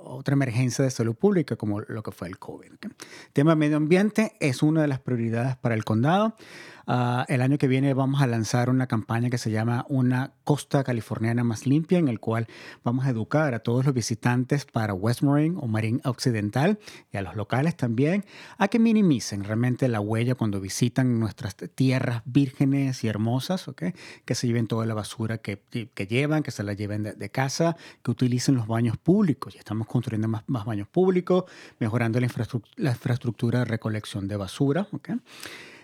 [0.00, 2.72] otra emergencia de salud pública como lo que fue el COVID.
[2.82, 2.94] El
[3.32, 6.36] tema medio ambiente es una de las prioridades para el condado.
[6.88, 10.84] Uh, el año que viene vamos a lanzar una campaña que se llama Una Costa
[10.84, 12.46] Californiana Más Limpia, en el cual
[12.84, 16.78] vamos a educar a todos los visitantes para West Marine o Marín Occidental
[17.12, 18.24] y a los locales también
[18.56, 23.92] a que minimicen realmente la huella cuando visitan nuestras tierras vírgenes y hermosas, ¿okay?
[24.24, 25.60] que se lleven toda la basura que,
[25.92, 28.25] que llevan, que se la lleven de, de casa, que utilicen
[28.56, 29.54] los baños públicos.
[29.54, 31.44] Y estamos construyendo más, baños públicos,
[31.78, 34.88] mejorando la infraestructura, la de recolección de basura.
[34.92, 35.16] ¿okay?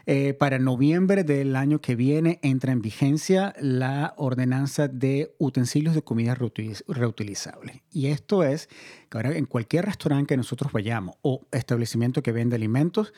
[0.07, 6.03] eh, para noviembre del año que viene entra en vigencia la ordenanza de utensilios de
[6.03, 7.80] comida reutilizables.
[7.90, 8.68] Y esto es
[9.09, 13.12] que ahora en cualquier restaurante que nosotros vayamos o establecimiento que vende alimentos,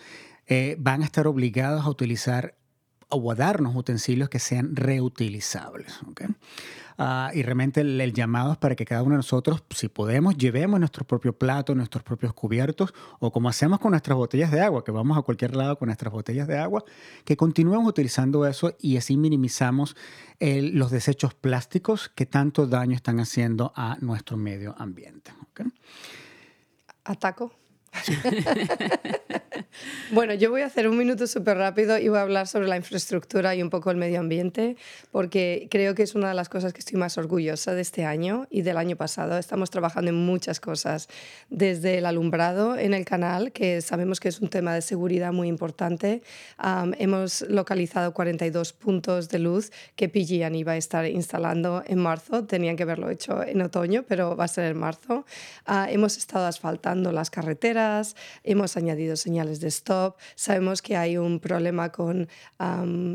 [0.46, 2.56] eh, van a estar obligados a utilizar
[3.08, 6.00] o a darnos utensilios que sean reutilizables.
[6.96, 10.78] Ah, y realmente el, llamado es para que cada uno de nosotros, si podemos, llevemos
[10.78, 14.92] nuestro propio plato, nuestros propios cubiertos, o como hacemos con nuestras botellas de agua, que
[14.92, 16.84] vamos a cualquier lado con nuestras botellas de agua,
[17.24, 19.96] que continuemos utilizando eso y así minimizamos
[20.40, 25.32] los desechos plásticos que tanto daño están haciendo a nuestro medio ambiente.
[27.04, 27.52] Ataco.
[30.12, 32.76] bueno, yo voy a hacer un minuto súper rápido y voy a hablar sobre la
[32.76, 34.76] infraestructura y un poco el medio ambiente,
[35.10, 38.46] porque creo que es una de las cosas que estoy más orgullosa de este año
[38.50, 39.38] y del año pasado.
[39.38, 41.08] Estamos trabajando en muchas cosas,
[41.50, 45.48] desde el alumbrado en el canal, que sabemos que es un tema de seguridad muy
[45.48, 46.22] importante.
[46.98, 52.44] hemos localizado 42 puntos de luz que PG&E iba a estar instalando en marzo.
[52.44, 55.24] Tenían que haberlo hecho en otoño, pero va a ser en marzo.
[55.66, 57.74] Ah, hemos estado asfaltando las carreteras
[58.42, 62.28] hemos añadido señales de stop, sabemos que hay un problema con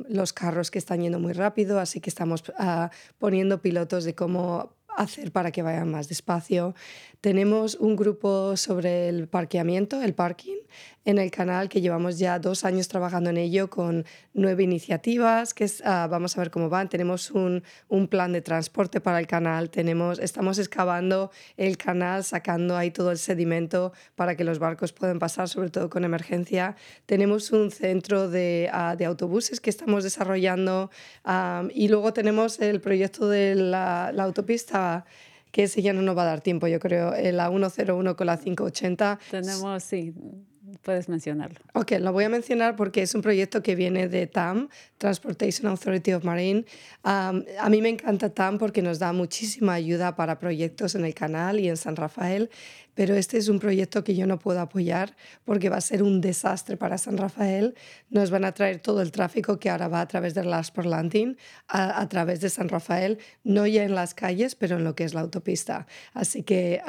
[0.09, 4.73] los carros que están yendo muy rápido, así que estamos ah, poniendo pilotos de cómo
[4.97, 6.75] hacer para que vayan más despacio.
[7.21, 10.55] Tenemos un grupo sobre el parqueamiento, el parking,
[11.03, 15.69] en el canal que llevamos ya dos años trabajando en ello con nueve iniciativas, que
[15.83, 16.87] ah, vamos a ver cómo van.
[16.87, 22.77] Tenemos un, un, plan de transporte para el canal, tenemos, estamos excavando el canal, sacando
[22.77, 26.77] ahí todo el sedimento para que los barcos puedan pasar, sobre todo con emergencia.
[27.05, 30.89] Tenemos un centro de, ah, de autobuses que estamos desarrollando
[31.25, 35.05] ah, y luego tenemos el proyecto de la, la autopista
[35.51, 38.27] que ese ya no nos va a dar tiempo, yo creo, eh, la 101 con
[38.27, 39.19] la 580.
[39.31, 40.13] Tenemos, sí,
[40.81, 41.59] puedes mencionarlo.
[41.73, 46.13] Ok, lo voy a mencionar porque es un proyecto que viene de TAM, Transportation Authority
[46.13, 46.65] of Marine.
[47.03, 47.33] a
[47.69, 51.69] mí me encanta TAM porque nos da muchísima ayuda para proyectos en el canal y
[51.69, 52.49] en San Rafael
[52.99, 56.19] pero este es un proyecto que yo no puedo apoyar porque va a ser un
[56.19, 57.73] desastre para San Rafael.
[58.09, 61.37] Nos van a traer todo el tráfico que ahora va a través de Las Porlantin
[61.69, 65.05] a, a través de San Rafael, no ya en las calles, pero en lo que
[65.05, 65.87] es la autopista.
[66.13, 66.81] Así que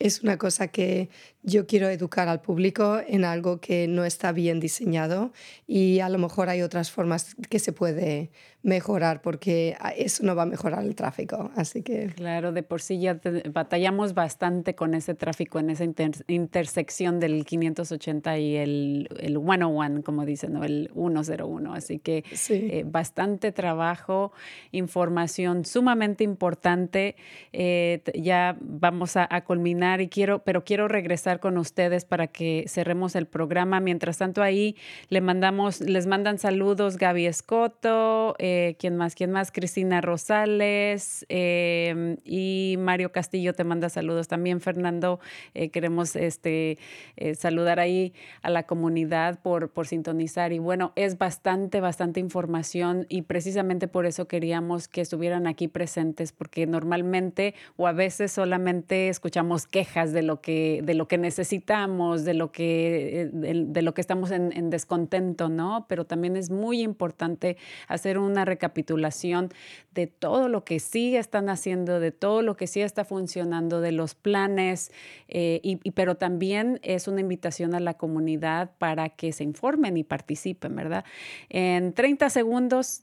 [0.00, 1.08] es una cosa que
[1.44, 5.32] yo quiero educar al público en algo que no está bien diseñado
[5.68, 8.32] y a lo mejor hay otras formas que se puede
[8.64, 11.50] mejorar porque eso no va a mejorar el tráfico.
[11.54, 12.06] Así que...
[12.06, 13.20] Claro, de por sí ya
[13.52, 15.84] batallamos bastante con ese tráfico en esa
[16.28, 20.64] intersección del 580 y el, el 101, como dicen, ¿no?
[20.64, 21.74] el 101.
[21.74, 24.32] Así que eh, bastante trabajo,
[24.72, 27.16] información sumamente importante.
[27.52, 33.14] Eh, ya vamos a, culminar y quiero, pero quiero regresar con ustedes para que cerremos
[33.14, 33.78] el programa.
[33.80, 34.74] Mientras tanto, ahí
[35.10, 38.36] le mandamos, les mandan saludos Gaby Escoto.
[38.38, 39.16] Eh, eh, ¿quién más?
[39.16, 39.50] ¿Quién más?
[39.50, 44.60] Cristina Rosales em, y Mario Castillo te manda saludos también.
[44.60, 45.18] Fernando,
[45.54, 46.78] eh, queremos este,
[47.16, 50.52] eh, saludar ahí a la comunidad por, por sintonizar.
[50.52, 56.32] Y bueno, es bastante, bastante información y precisamente por eso queríamos que estuvieran aquí presentes,
[56.32, 62.24] porque normalmente o a veces solamente escuchamos quejas de lo que, de lo que necesitamos,
[62.24, 65.86] de lo que, de, lo que estamos en descontento, ¿no?
[65.88, 67.56] Pero también es muy importante
[67.88, 69.50] hacer una recapitulación
[69.92, 73.92] de todo lo que sí están haciendo, de todo lo que sí está funcionando, de
[73.92, 74.92] los planes,
[75.28, 80.04] eh, y, pero también es una invitación a la comunidad para que se informen y
[80.04, 81.04] participen, ¿verdad?
[81.48, 83.02] En 30 segundos,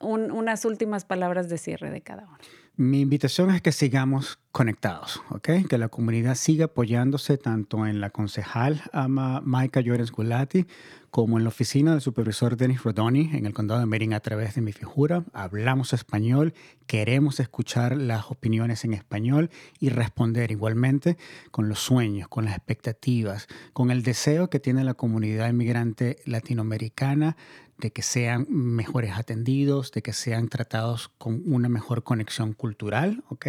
[0.00, 2.38] unas últimas palabras de cierre de cada uno.
[2.76, 5.68] Mi invitación es que sigamos conectados, ¿ok?
[5.68, 10.66] Que la comunidad siga apoyándose tanto en la concejal ama Maika Llorens Gulati
[11.10, 14.56] como en la oficina del supervisor Dennis Rodoni en el condado de Marin a través
[14.56, 15.24] de mi figura.
[15.32, 16.54] Hablamos español,
[16.88, 21.16] queremos escuchar las opiniones en español y responder igualmente
[21.52, 27.36] con los sueños, con las expectativas, con el deseo que tiene la comunidad inmigrante latinoamericana
[27.78, 33.46] de que sean mejores atendidos, de que sean tratados con una mejor conexión cultural, ¿ok?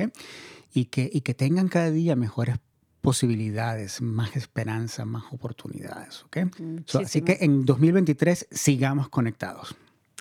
[0.74, 2.58] Y que, y que tengan cada día mejores
[3.02, 6.38] posibilidades, más esperanza, más oportunidades, ¿ok?
[6.96, 9.76] así que en 2023 sigamos conectados.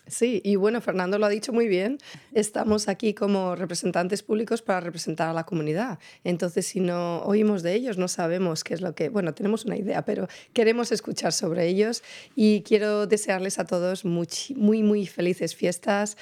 [0.07, 1.99] Sí, y bueno, Fernando lo ha dicho muy bien,
[2.35, 5.99] estamos aquí como representantes públicos para representar a la comunidad.
[6.25, 9.79] Entonces, si no oímos de ellos, no sabemos qué es lo que, bueno, tenemos una
[9.79, 12.03] idea, pero queremos escuchar sobre ellos
[12.37, 16.19] y quiero desearles a todos muy, muy, felices fiestas,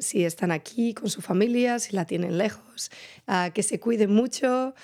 [0.00, 2.90] si están aquí con su familia, si la tienen lejos,
[3.54, 4.74] que se cuiden mucho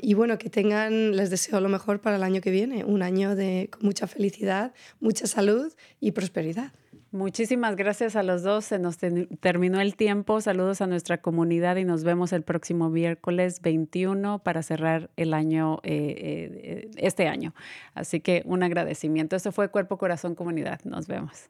[0.00, 3.36] y bueno, que tengan, les deseo lo mejor para el año que viene, un año
[3.36, 5.70] de mucha felicidad, mucha salud
[6.00, 6.72] y prosperidad.
[7.16, 8.66] Muchísimas gracias a los dos.
[8.66, 10.40] Se nos terminó el tiempo.
[10.42, 15.80] Saludos a nuestra comunidad y nos vemos el próximo miércoles 21 para cerrar el año,
[15.82, 17.54] eh, eh, este año.
[17.94, 19.34] Así que un agradecimiento.
[19.34, 20.80] Eso fue Cuerpo, Corazón, Comunidad.
[20.84, 21.48] Nos vemos.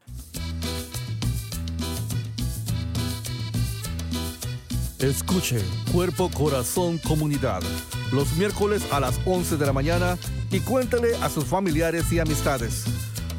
[5.01, 5.59] Escuche
[5.93, 7.63] Cuerpo, Corazón, Comunidad
[8.13, 10.17] los miércoles a las 11 de la mañana
[10.51, 12.85] y cuéntale a sus familiares y amistades.